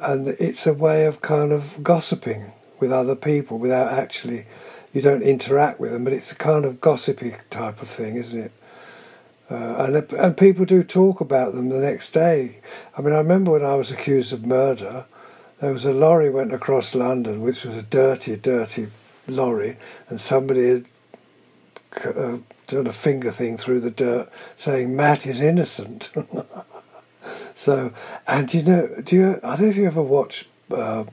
[0.00, 4.46] And it's a way of kind of gossiping with other people without actually,
[4.92, 8.40] you don't interact with them, but it's a kind of gossipy type of thing, isn't
[8.40, 8.52] it?
[9.50, 12.58] Uh, and and people do talk about them the next day.
[12.96, 15.06] I mean, I remember when I was accused of murder,
[15.60, 18.88] there was a lorry went across London, which was a dirty, dirty
[19.28, 19.76] lorry,
[20.08, 20.84] and somebody had
[22.04, 26.10] uh, done a finger thing through the dirt, saying Matt is innocent.
[27.54, 27.92] so,
[28.26, 29.40] and you know, do you?
[29.42, 31.04] I don't know if you ever watch uh,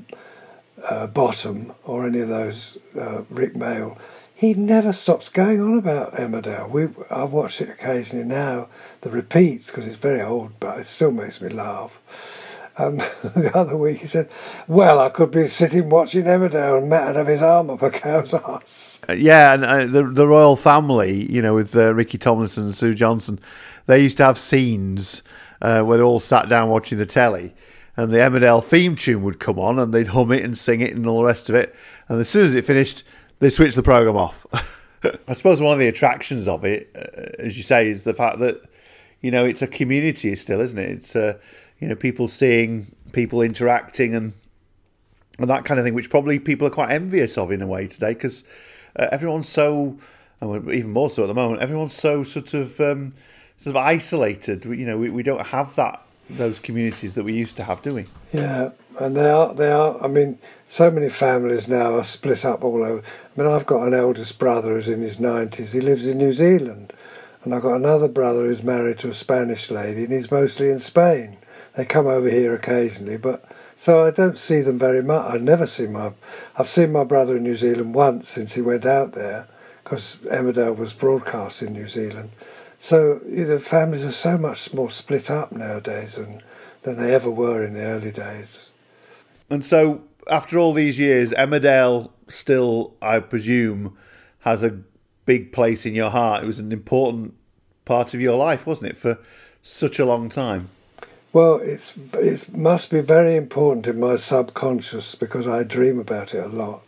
[0.84, 3.98] uh, Bottom or any of those uh, Rik Mayall
[4.36, 6.70] he never stops going on about Emmerdale.
[6.70, 8.68] We I watch it occasionally now,
[9.00, 12.55] the repeats because it's very old, but it still makes me laugh.
[12.78, 14.30] Um, the other week he said,
[14.68, 17.90] "Well, I could be sitting watching Emmerdale and Matt would have his arm up a
[17.90, 22.18] cow's ass." Uh, yeah, and uh, the the Royle Family, you know, with uh, Ricky
[22.18, 23.40] Tomlinson and Sue Johnston,
[23.86, 25.24] they used to have scenes
[25.62, 27.54] uh, where they all sat down watching the telly,
[27.96, 30.94] and the Emmerdale theme tune would come on, and they'd hum it and sing it
[30.94, 31.76] and all the rest of it.
[32.08, 33.04] And as soon as it finished,
[33.40, 34.46] they switched the program off.
[35.28, 38.40] I suppose one of the attractions of it, uh, as you say, is the fact
[38.40, 38.62] that
[39.22, 40.90] you know it's a community still, isn't it?
[40.90, 41.38] It's uh,
[41.80, 44.34] you know people seeing people interacting and
[45.38, 47.88] and that kind of thing, which probably people are quite envious of in a way
[47.88, 48.44] today because
[48.96, 49.98] uh, everyone's so,
[50.40, 53.14] and even more so at the moment, everyone's so sort of um,
[53.58, 54.66] sort of isolated.
[54.66, 57.94] You know, we, we don't have that those communities that we used to have, do
[57.94, 58.06] we?
[58.34, 60.02] Yeah, and they are they are.
[60.04, 63.02] I mean, so many families now are split up all over.
[63.02, 65.74] I mean, I've got an eldest brother who's in his nineties.
[65.74, 66.94] He lives in New Zealand,
[67.44, 70.80] and I've got another brother who's married to a Spanish lady, and he's mostly in
[70.80, 71.38] Spain.
[71.76, 73.44] They come over here occasionally, but
[73.76, 75.34] so I don't see them very much.
[75.34, 76.14] I never see my.
[76.56, 79.48] I've seen my brother in New Zealand once since he went out there,
[79.84, 82.32] because Emmerdale was broadcast in New Zealand.
[82.78, 86.42] So you know, families are so much more split up nowadays than
[86.84, 88.70] than they ever were in the early days.
[89.50, 93.98] And so, after all these years, Emmerdale still, I presume,
[94.40, 94.80] has a
[95.26, 96.44] big place in your heart.
[96.44, 97.34] It was an important
[97.84, 99.18] part of your life, wasn't it, for
[99.62, 100.70] such a long time?
[101.36, 106.42] Well, it's it must be very important in my subconscious because I dream about it
[106.42, 106.84] a lot.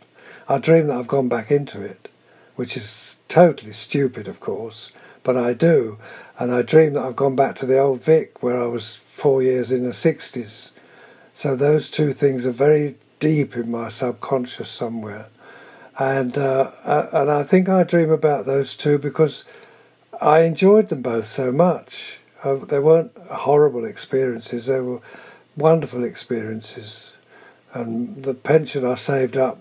[0.48, 2.08] I dream that I've gone back into it,
[2.56, 4.90] which is totally stupid, of course,
[5.22, 5.98] but I do.
[6.38, 9.42] And I dream that I've gone back to the old Vic where I was four
[9.42, 10.70] years in the 60s.
[11.34, 15.26] So those two things are very deep in my subconscious somewhere.
[15.98, 16.70] And, uh,
[17.12, 19.44] and I think I dream about those two because
[20.22, 22.20] I enjoyed them both so much.
[22.42, 25.00] Uh, they weren't horrible experiences, they were
[25.56, 27.12] wonderful experiences.
[27.74, 29.58] And the pension I saved up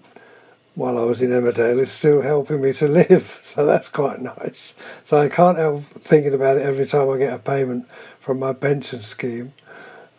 [0.75, 4.75] while I was in Emmerdale is still helping me to live, so that's quite nice.
[5.03, 8.53] So I can't help thinking about it every time I get a payment from my
[8.53, 9.53] pension scheme.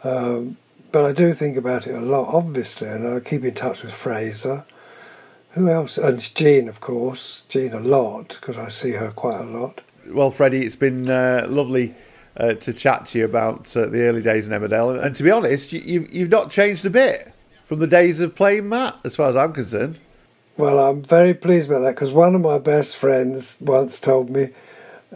[0.03, 0.57] Um,
[0.91, 3.93] but I do think about it a lot, obviously, and I keep in touch with
[3.93, 4.65] Frazer.
[5.53, 5.97] Who else?
[5.97, 7.45] And Jean, of course.
[7.49, 9.83] Jean a lot, because I see her quite a lot.
[10.09, 11.95] Well, Freddy, it's been uh, lovely
[12.37, 15.03] uh, to chat to you about uh, the early days in Emmerdale.
[15.03, 17.33] And to be honest, you, you've, you've not changed a bit
[17.67, 20.01] from the days of playing Matt, as far as I'm concerned.
[20.57, 24.51] Well, I'm very pleased about that because one of my best friends once told me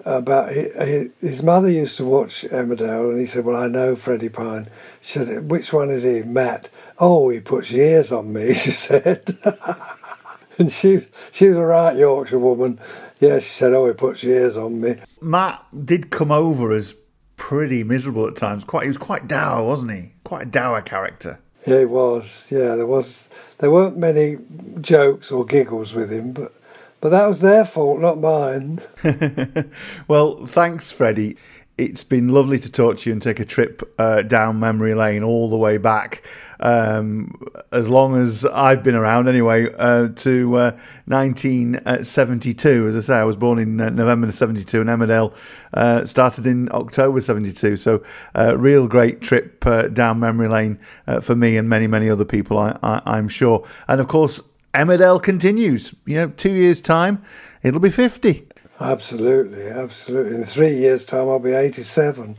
[0.05, 4.69] about his mother used to watch Emmerdale, and he said, "Well, I know Freddy Pyne."
[5.01, 9.37] She said, "Which one is he, Matt?" "Oh, he puts years on me," she said.
[10.59, 11.01] and she
[11.31, 12.79] she was a right Yorkshire woman.
[13.21, 16.95] Yeah, she said, "Oh, he puts years on me." Matt did come over as
[17.43, 18.63] pretty miserable at times.
[18.63, 20.13] Quite, he was quite dour, wasn't he?
[20.23, 21.41] Quite a dour character.
[21.67, 22.47] Yeah, he was.
[22.53, 23.29] Yeah, there was.
[23.59, 24.39] There weren't many
[24.81, 26.55] jokes or giggles with him, but
[27.01, 28.81] but that was their fault, not mine.
[30.09, 31.37] well, thanks, Freddy.
[31.83, 35.25] It's been lovely to talk to you and take a trip uh, down memory lane
[35.25, 36.23] all the way back,
[36.61, 37.35] um,
[37.73, 40.71] as long as I've been around anyway, uh, to uh,
[41.07, 42.89] 1972.
[42.89, 45.35] As I say, I was born in uh, November 72 and Emmerdale
[45.75, 47.77] uh, started in October 72.
[47.77, 48.05] So,
[48.37, 50.79] uh, real great trip down memory lane
[51.21, 53.67] for me and many, many other people, I, I, I'm sure.
[53.89, 54.41] And of course,
[54.73, 55.95] Emmerdale continues.
[56.07, 57.23] You know, two years' time,
[57.63, 58.47] it'll be 50.
[58.83, 60.37] Absolutely, absolutely.
[60.37, 62.37] In three years' time, I'll be 87.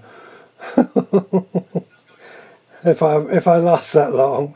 [2.84, 4.56] if I if I last that long.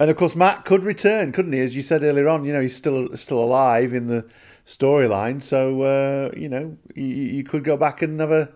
[0.00, 1.60] And of course, Matt could return, couldn't he?
[1.60, 4.24] As you said earlier on, you know, he's still still alive in the
[4.66, 5.42] storyline.
[5.42, 8.48] So uh, you know, you, you, could go back and have a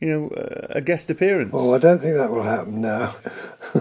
[0.00, 0.30] you know
[0.70, 1.52] a guest appearance.
[1.54, 3.14] Oh, I don't think that will happen now.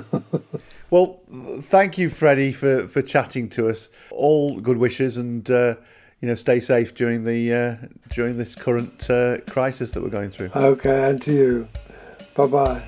[0.89, 1.19] well,
[1.61, 3.89] thank you, Freddy, for for chatting to us.
[4.09, 5.49] All good wishes and.
[5.49, 5.75] Uh,
[6.21, 10.29] you know, stay safe during the uh, during this current uh, crisis that we're going
[10.29, 10.51] through.
[10.55, 11.67] Okay, and to you.
[12.35, 12.87] Bye bye.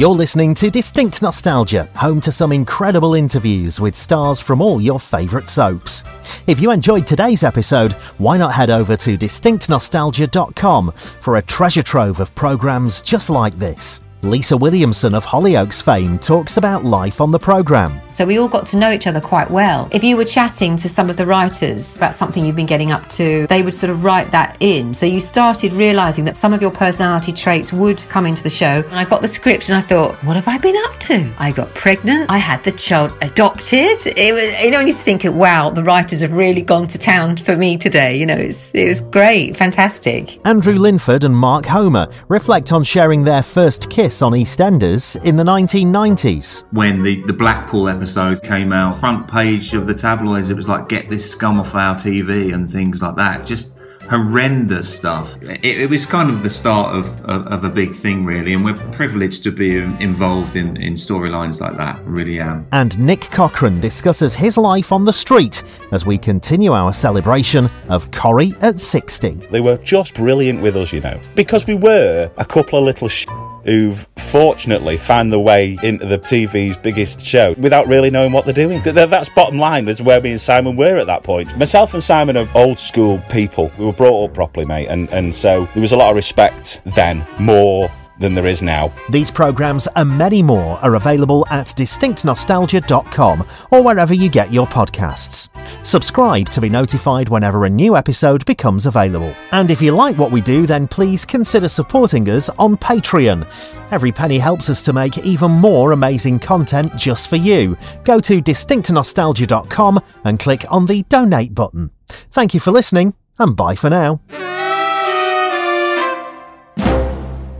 [0.00, 4.98] You're listening to Distinct Nostalgia, home to some incredible interviews with stars from all your
[4.98, 6.04] favourite soaps.
[6.46, 12.20] If you enjoyed today's episode, why not head over to distinctnostalgia.com for a treasure trove
[12.20, 14.00] of programmes just like this.
[14.22, 18.02] Lisa Williamson of Hollyoaks fame talks about life on the programme.
[18.10, 19.88] So we all got to know each other quite well.
[19.92, 23.08] If you were chatting to some of the writers about something you've been getting up
[23.10, 24.92] to, they would sort of write that in.
[24.92, 28.84] So you started realising that some of your personality traits would come into the show.
[28.90, 31.32] And I got the script and I thought, what have I been up to?
[31.38, 32.30] I got pregnant.
[32.30, 34.06] I had the child adopted.
[34.06, 37.38] It was, you know, you just think, wow, the writers have really gone to town
[37.38, 38.18] for me today.
[38.18, 40.46] You know, it's, it was great, fantastic.
[40.46, 45.44] Andrew Lynford and Mark Homer reflect on sharing their first kiss on EastEnders in the
[45.44, 46.64] 1990s.
[46.72, 50.88] When the, the Blackpool episode came out, front page of the tabloids, it was like,
[50.88, 53.46] get this scum off our TV and things like that.
[53.46, 53.70] Just
[54.10, 55.36] horrendous stuff.
[55.40, 58.64] It, it, was kind of the start of, of, of, a big thing, really, and
[58.64, 62.04] we're privileged to be involved in, in storylines like that.
[62.04, 62.66] Really am.
[62.72, 68.10] And Nick Cochrane discusses his life on the street as we continue our celebration of
[68.10, 69.30] Corrie at 60.
[69.50, 73.08] They were just brilliant with us, you know, because we were a couple of little
[73.08, 73.26] sh-
[73.64, 78.54] who've fortunately found their way into the TV's biggest show without really knowing what they're
[78.54, 78.82] doing.
[78.82, 81.56] That's bottom line, is where me and Simon were at that point.
[81.58, 83.72] Myself and Simon are old school people.
[83.78, 86.80] We were brought up properly, mate, and, and so there was a lot of respect
[86.84, 87.90] then, more
[88.20, 88.92] than there is now.
[89.08, 95.48] These programmes and many more are available at distinctnostalgia.com or wherever you get your podcasts.
[95.84, 99.34] Subscribe to be notified whenever a new episode becomes available.
[99.52, 103.46] And if you like what we do, then please consider supporting us on Patreon.
[103.90, 107.76] Every penny helps us to make even more amazing content just for you.
[108.04, 111.90] Go to distinctnostalgia.com and click on the donate button.
[112.06, 114.20] Thank you for listening, and bye for now.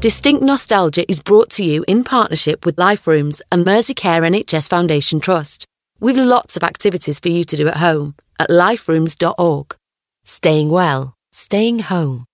[0.01, 5.21] Distinct Nostalgia is brought to you in partnership with Life Rooms and Merseycare NHS Foundation
[5.21, 5.67] Trust.
[6.01, 9.77] We've lots of activities for you to do at home at liferooms.org.
[10.25, 12.25] Staying well, staying home.